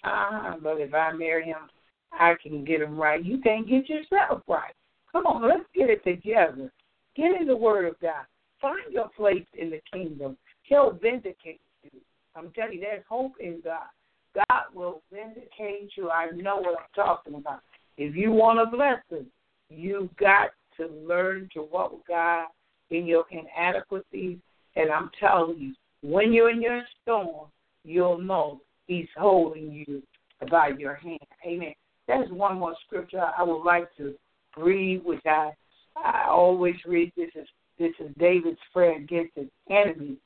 Uh, 0.04 0.56
but 0.62 0.80
if 0.80 0.94
I 0.94 1.14
marry 1.14 1.46
him, 1.46 1.70
I 2.12 2.36
can 2.42 2.66
get 2.66 2.82
him 2.82 2.98
right. 2.98 3.24
You 3.24 3.40
can't 3.40 3.68
get 3.68 3.88
yourself 3.90 4.42
right. 4.48 4.74
Come 5.12 5.26
on, 5.26 5.48
let's 5.48 5.64
get 5.74 5.90
it 5.90 6.04
together. 6.04 6.72
Get 7.16 7.40
in 7.40 7.48
the 7.48 7.56
Word 7.56 7.86
of 7.86 8.00
God. 8.02 8.26
Find 8.62 8.92
your 8.92 9.10
place 9.16 9.46
in 9.58 9.70
the 9.70 9.82
kingdom. 9.92 10.38
He'll 10.64 10.98
vindicate 11.02 11.62
you. 11.84 12.00
I'm 12.36 12.52
telling 12.52 12.74
you, 12.74 12.82
there's 12.82 13.04
hope 13.08 13.34
in 13.40 13.62
God. 13.64 13.88
God 14.36 14.64
will 14.74 15.02
vindicate 15.12 15.92
you. 15.96 16.10
I 16.10 16.32
know 16.32 16.58
what 16.58 16.78
I'm 16.80 16.86
talking 16.94 17.36
about. 17.36 17.62
If 17.98 18.16
you 18.16 18.32
want 18.32 18.60
a 18.60 18.66
blessing, 18.66 19.28
you've 19.70 20.16
got 20.18 20.50
to 20.78 20.88
learn 21.08 21.50
to 21.54 21.64
walk 21.64 21.94
with 21.94 22.08
God 22.08 22.48
in 22.92 23.06
your 23.06 23.26
inadequacies. 23.32 24.38
And 24.76 24.92
I'm 24.92 25.10
telling 25.20 25.58
you, 25.58 25.74
when 26.02 26.34
you're 26.34 26.50
in 26.50 26.62
your 26.62 26.84
storm, 27.02 27.48
you'll 27.84 28.20
know 28.20 28.62
He's 28.88 29.08
holding 29.18 29.72
you 29.72 30.04
by 30.50 30.72
your 30.78 30.96
hand. 30.96 31.20
Amen. 31.46 31.74
There's 32.08 32.30
one 32.32 32.60
more 32.60 32.76
scripture 32.86 33.26
I 33.38 33.44
would 33.44 33.64
like 33.64 33.90
to 33.98 34.14
read, 34.58 35.04
which 35.04 35.22
I 35.26 35.52
I 35.96 36.28
always 36.30 36.76
read. 36.86 37.12
This 37.16 37.32
is 37.36 37.48
this 37.80 37.94
is 38.00 38.12
David's 38.20 38.60
prayer 38.72 38.98
against 38.98 39.36
his 39.36 39.48
enemies, 39.70 40.18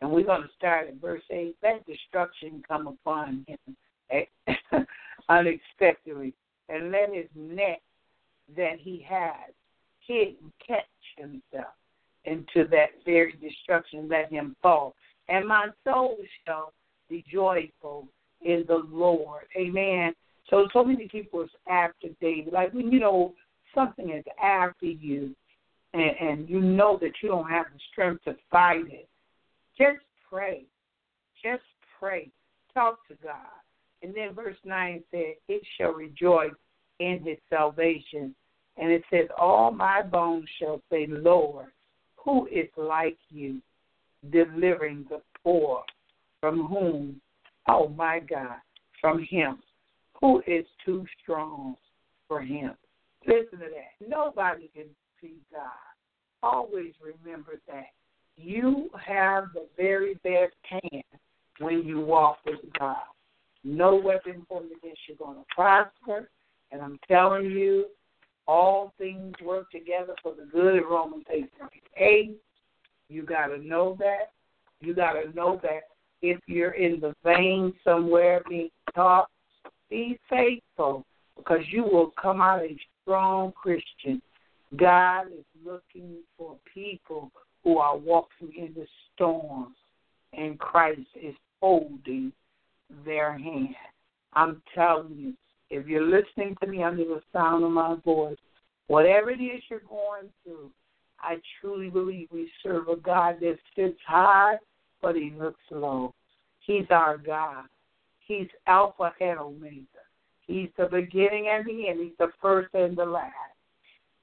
and 0.00 0.10
we're 0.10 0.24
going 0.24 0.42
to 0.42 0.48
start 0.56 0.88
at 0.88 1.00
verse 1.00 1.22
eight. 1.30 1.56
Let 1.62 1.86
destruction 1.86 2.62
come 2.66 2.88
upon 2.88 3.46
him 3.46 3.76
eh, 4.10 4.54
unexpectedly, 5.28 6.34
and 6.68 6.90
let 6.90 7.14
his 7.14 7.28
net 7.36 7.80
that 8.56 8.78
he 8.80 9.04
has 9.08 9.52
hidden 10.06 10.52
catch 10.66 10.84
himself 11.16 11.74
into 12.30 12.68
that 12.70 12.90
very 13.04 13.34
destruction. 13.40 14.08
Let 14.08 14.30
him 14.30 14.56
fall, 14.62 14.94
and 15.28 15.46
my 15.46 15.68
soul 15.84 16.16
shall 16.46 16.72
be 17.08 17.24
joyful 17.30 18.06
in 18.42 18.64
the 18.68 18.82
Lord. 18.90 19.44
Amen. 19.56 20.14
So 20.50 20.68
so 20.72 20.84
many 20.84 21.08
people 21.08 21.42
is 21.42 21.50
after 21.68 22.08
David. 22.20 22.52
Like 22.52 22.72
when 22.72 22.92
you 22.92 23.00
know 23.00 23.34
something 23.74 24.10
is 24.10 24.24
after 24.42 24.86
you 24.86 25.34
and, 25.92 26.10
and 26.20 26.48
you 26.48 26.60
know 26.60 26.98
that 27.00 27.12
you 27.22 27.28
don't 27.28 27.48
have 27.48 27.66
the 27.72 27.80
strength 27.92 28.24
to 28.24 28.36
fight 28.50 28.86
it, 28.90 29.08
just 29.76 30.04
pray. 30.28 30.64
Just 31.42 31.62
pray. 31.98 32.30
Talk 32.74 33.06
to 33.08 33.14
God. 33.22 33.34
And 34.02 34.14
then 34.14 34.34
verse 34.34 34.56
9 34.64 35.02
said, 35.10 35.34
It 35.48 35.62
shall 35.76 35.92
rejoice 35.92 36.52
in 37.00 37.20
his 37.24 37.38
salvation. 37.50 38.34
And 38.76 38.92
it 38.92 39.02
says, 39.10 39.26
All 39.36 39.70
my 39.70 40.02
bones 40.02 40.48
shall 40.60 40.80
say, 40.90 41.06
Lord, 41.08 41.66
who 42.24 42.46
is 42.46 42.68
like 42.76 43.18
you, 43.30 43.60
delivering 44.30 45.06
the 45.08 45.20
poor 45.42 45.82
from 46.40 46.66
whom? 46.66 47.20
Oh 47.68 47.88
my 47.88 48.20
God, 48.20 48.56
from 49.00 49.24
him. 49.28 49.58
Who 50.20 50.42
is 50.46 50.64
too 50.84 51.06
strong 51.22 51.76
for 52.26 52.40
him? 52.40 52.72
Listen 53.26 53.58
to 53.60 53.66
that. 53.66 54.08
Nobody 54.08 54.70
can 54.74 54.86
see 55.20 55.34
God. 55.52 55.62
Always 56.42 56.92
remember 57.02 57.60
that. 57.68 57.86
You 58.36 58.88
have 59.04 59.46
the 59.54 59.66
very 59.76 60.14
best 60.22 60.54
hand 60.62 61.02
when 61.58 61.82
you 61.84 62.00
walk 62.00 62.38
with 62.46 62.60
God. 62.78 62.96
No 63.64 63.96
weapon 63.96 64.46
formed 64.48 64.70
against 64.76 65.00
you 65.08 65.16
going 65.16 65.36
to 65.36 65.44
prosper. 65.54 66.28
And 66.70 66.80
I'm 66.80 66.98
telling 67.08 67.46
you, 67.46 67.86
all 68.48 68.94
things 68.98 69.34
work 69.44 69.70
together 69.70 70.14
for 70.22 70.34
the 70.34 70.46
good 70.50 70.76
in 70.76 70.82
Romans 70.82 71.24
8 71.30 71.50
8. 71.96 72.36
You 73.10 73.22
got 73.22 73.48
to 73.48 73.58
know 73.58 73.96
that. 74.00 74.32
You 74.80 74.94
got 74.94 75.12
to 75.12 75.32
know 75.34 75.60
that 75.62 75.82
if 76.22 76.40
you're 76.46 76.72
in 76.72 76.98
the 76.98 77.14
vein 77.22 77.72
somewhere 77.84 78.42
being 78.48 78.70
taught, 78.94 79.28
be 79.90 80.18
faithful 80.28 81.04
because 81.36 81.60
you 81.70 81.82
will 81.82 82.12
come 82.20 82.40
out 82.40 82.62
a 82.62 82.76
strong 83.02 83.52
Christian. 83.52 84.20
God 84.76 85.26
is 85.28 85.44
looking 85.64 86.16
for 86.36 86.56
people 86.72 87.30
who 87.64 87.78
are 87.78 87.96
walking 87.96 88.52
in 88.56 88.72
the 88.74 88.86
storm, 89.14 89.74
and 90.32 90.58
Christ 90.58 91.00
is 91.20 91.34
holding 91.60 92.32
their 93.04 93.36
hand. 93.36 93.74
I'm 94.34 94.62
telling 94.74 95.14
you, 95.16 95.34
if 95.70 95.86
you're 95.86 96.02
listening 96.02 96.56
to 96.62 96.66
me 96.66 96.82
under 96.82 97.04
the 97.04 97.20
sound 97.32 97.64
of 97.64 97.70
my 97.70 97.96
voice, 98.04 98.38
whatever 98.86 99.30
it 99.30 99.40
is 99.40 99.62
you're 99.68 99.80
going 99.80 100.30
through, 100.42 100.70
I 101.20 101.36
truly 101.60 101.90
believe 101.90 102.28
we 102.30 102.50
serve 102.62 102.88
a 102.88 102.96
God 102.96 103.36
that 103.40 103.58
sits 103.74 103.98
high, 104.06 104.56
but 105.02 105.16
he 105.16 105.32
looks 105.36 105.60
low. 105.70 106.14
He's 106.60 106.86
our 106.90 107.18
God. 107.18 107.64
He's 108.26 108.48
Alpha 108.66 109.12
and 109.20 109.38
Omega. 109.38 109.86
He's 110.46 110.68
the 110.78 110.86
beginning 110.86 111.48
and 111.52 111.66
the 111.66 111.88
end. 111.88 112.00
He's 112.00 112.16
the 112.18 112.30
first 112.40 112.68
and 112.74 112.96
the 112.96 113.04
last. 113.04 113.32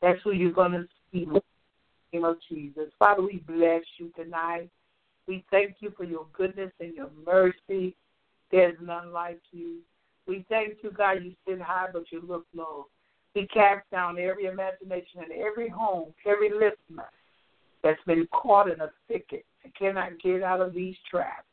That's 0.01 0.19
who 0.23 0.31
you're 0.31 0.51
going 0.51 0.71
to 0.71 0.87
see 1.11 1.25
the 1.25 1.41
name 2.13 2.25
of 2.25 2.37
Jesus. 2.49 2.91
Father, 2.97 3.21
we 3.23 3.43
bless 3.47 3.83
you 3.97 4.11
tonight. 4.15 4.69
We 5.27 5.43
thank 5.51 5.77
you 5.79 5.91
for 5.97 6.03
your 6.03 6.27
goodness 6.33 6.71
and 6.79 6.93
your 6.93 7.09
mercy. 7.25 7.95
There's 8.51 8.77
none 8.81 9.11
like 9.11 9.41
you. 9.51 9.79
We 10.27 10.45
thank 10.49 10.77
you, 10.81 10.91
God, 10.91 11.23
you 11.23 11.33
sit 11.47 11.61
high, 11.61 11.87
but 11.93 12.11
you 12.11 12.23
look 12.27 12.45
low. 12.55 12.87
We 13.35 13.47
cast 13.47 13.89
down 13.91 14.17
every 14.17 14.45
imagination 14.45 15.21
and 15.21 15.31
every 15.31 15.69
home, 15.69 16.13
every 16.25 16.49
listener 16.49 17.09
that's 17.83 18.01
been 18.07 18.27
caught 18.31 18.69
in 18.71 18.81
a 18.81 18.89
thicket 19.07 19.45
and 19.63 19.75
cannot 19.75 20.19
get 20.23 20.41
out 20.41 20.61
of 20.61 20.73
these 20.73 20.95
traps. 21.09 21.45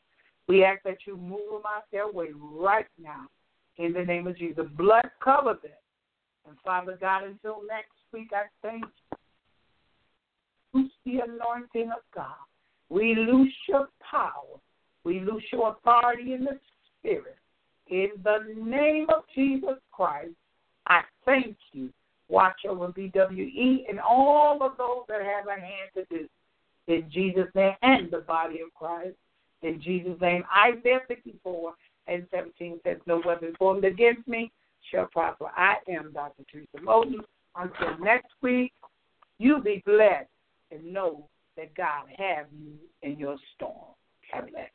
We 0.47 0.63
ask 0.63 0.81
that 0.83 0.97
you 1.05 1.17
move 1.17 1.49
them 1.51 1.61
out 1.67 1.83
their 1.91 2.11
way 2.11 2.29
right 2.33 2.87
now 3.01 3.27
in 3.77 3.93
the 3.93 4.03
name 4.03 4.27
of 4.27 4.37
Jesus. 4.37 4.65
Blood 4.77 5.09
cover 5.23 5.57
them. 5.61 5.71
And 6.47 6.57
Father 6.63 6.97
God, 6.99 7.23
until 7.23 7.61
next 7.67 7.91
week, 8.11 8.31
I 8.33 8.45
thank 8.61 8.83
you. 8.83 9.17
Loose 10.73 10.91
the 11.05 11.19
anointing 11.19 11.91
of 11.91 12.01
God. 12.13 12.33
We 12.89 13.15
loose 13.15 13.53
your 13.67 13.89
power. 14.09 14.59
We 15.03 15.19
loose 15.19 15.43
your 15.51 15.71
authority 15.77 16.33
in 16.33 16.45
the 16.45 16.59
Spirit. 16.99 17.37
In 17.89 18.09
the 18.23 18.39
name 18.55 19.07
of 19.09 19.23
Jesus 19.35 19.77
Christ, 19.91 20.31
I 20.87 21.01
thank 21.25 21.57
you. 21.71 21.89
Watch 22.29 22.61
over 22.67 22.87
BWE 22.87 23.89
and 23.89 23.99
all 23.99 24.63
of 24.63 24.77
those 24.77 25.03
that 25.09 25.21
have 25.21 25.47
a 25.47 25.59
hand 25.59 25.89
to 25.95 26.05
do. 26.09 26.27
In 26.87 27.09
Jesus' 27.11 27.49
name 27.53 27.75
and 27.81 28.09
the 28.11 28.19
body 28.19 28.61
of 28.61 28.73
Christ. 28.73 29.15
In 29.61 29.81
Jesus' 29.81 30.19
name. 30.19 30.43
Isaiah 30.55 31.01
54 31.07 31.73
and 32.07 32.25
17 32.31 32.79
says, 32.83 32.97
No 33.05 33.21
weapon 33.25 33.53
formed 33.57 33.85
against 33.85 34.27
me 34.27 34.51
shall 34.91 35.07
prosper. 35.07 35.47
I 35.55 35.75
am 35.89 36.11
Dr. 36.13 36.43
Teresa 36.51 36.77
Moton. 36.83 37.23
Until 37.55 38.03
next 38.03 38.31
week, 38.41 38.73
you 39.37 39.61
be 39.61 39.83
blessed 39.85 40.27
and 40.71 40.93
know 40.93 41.27
that 41.55 41.75
God 41.75 42.05
have 42.17 42.47
you 42.57 42.73
in 43.03 43.19
your 43.19 43.37
storm. 43.55 43.93
Have 44.31 44.49
blessed. 44.49 44.71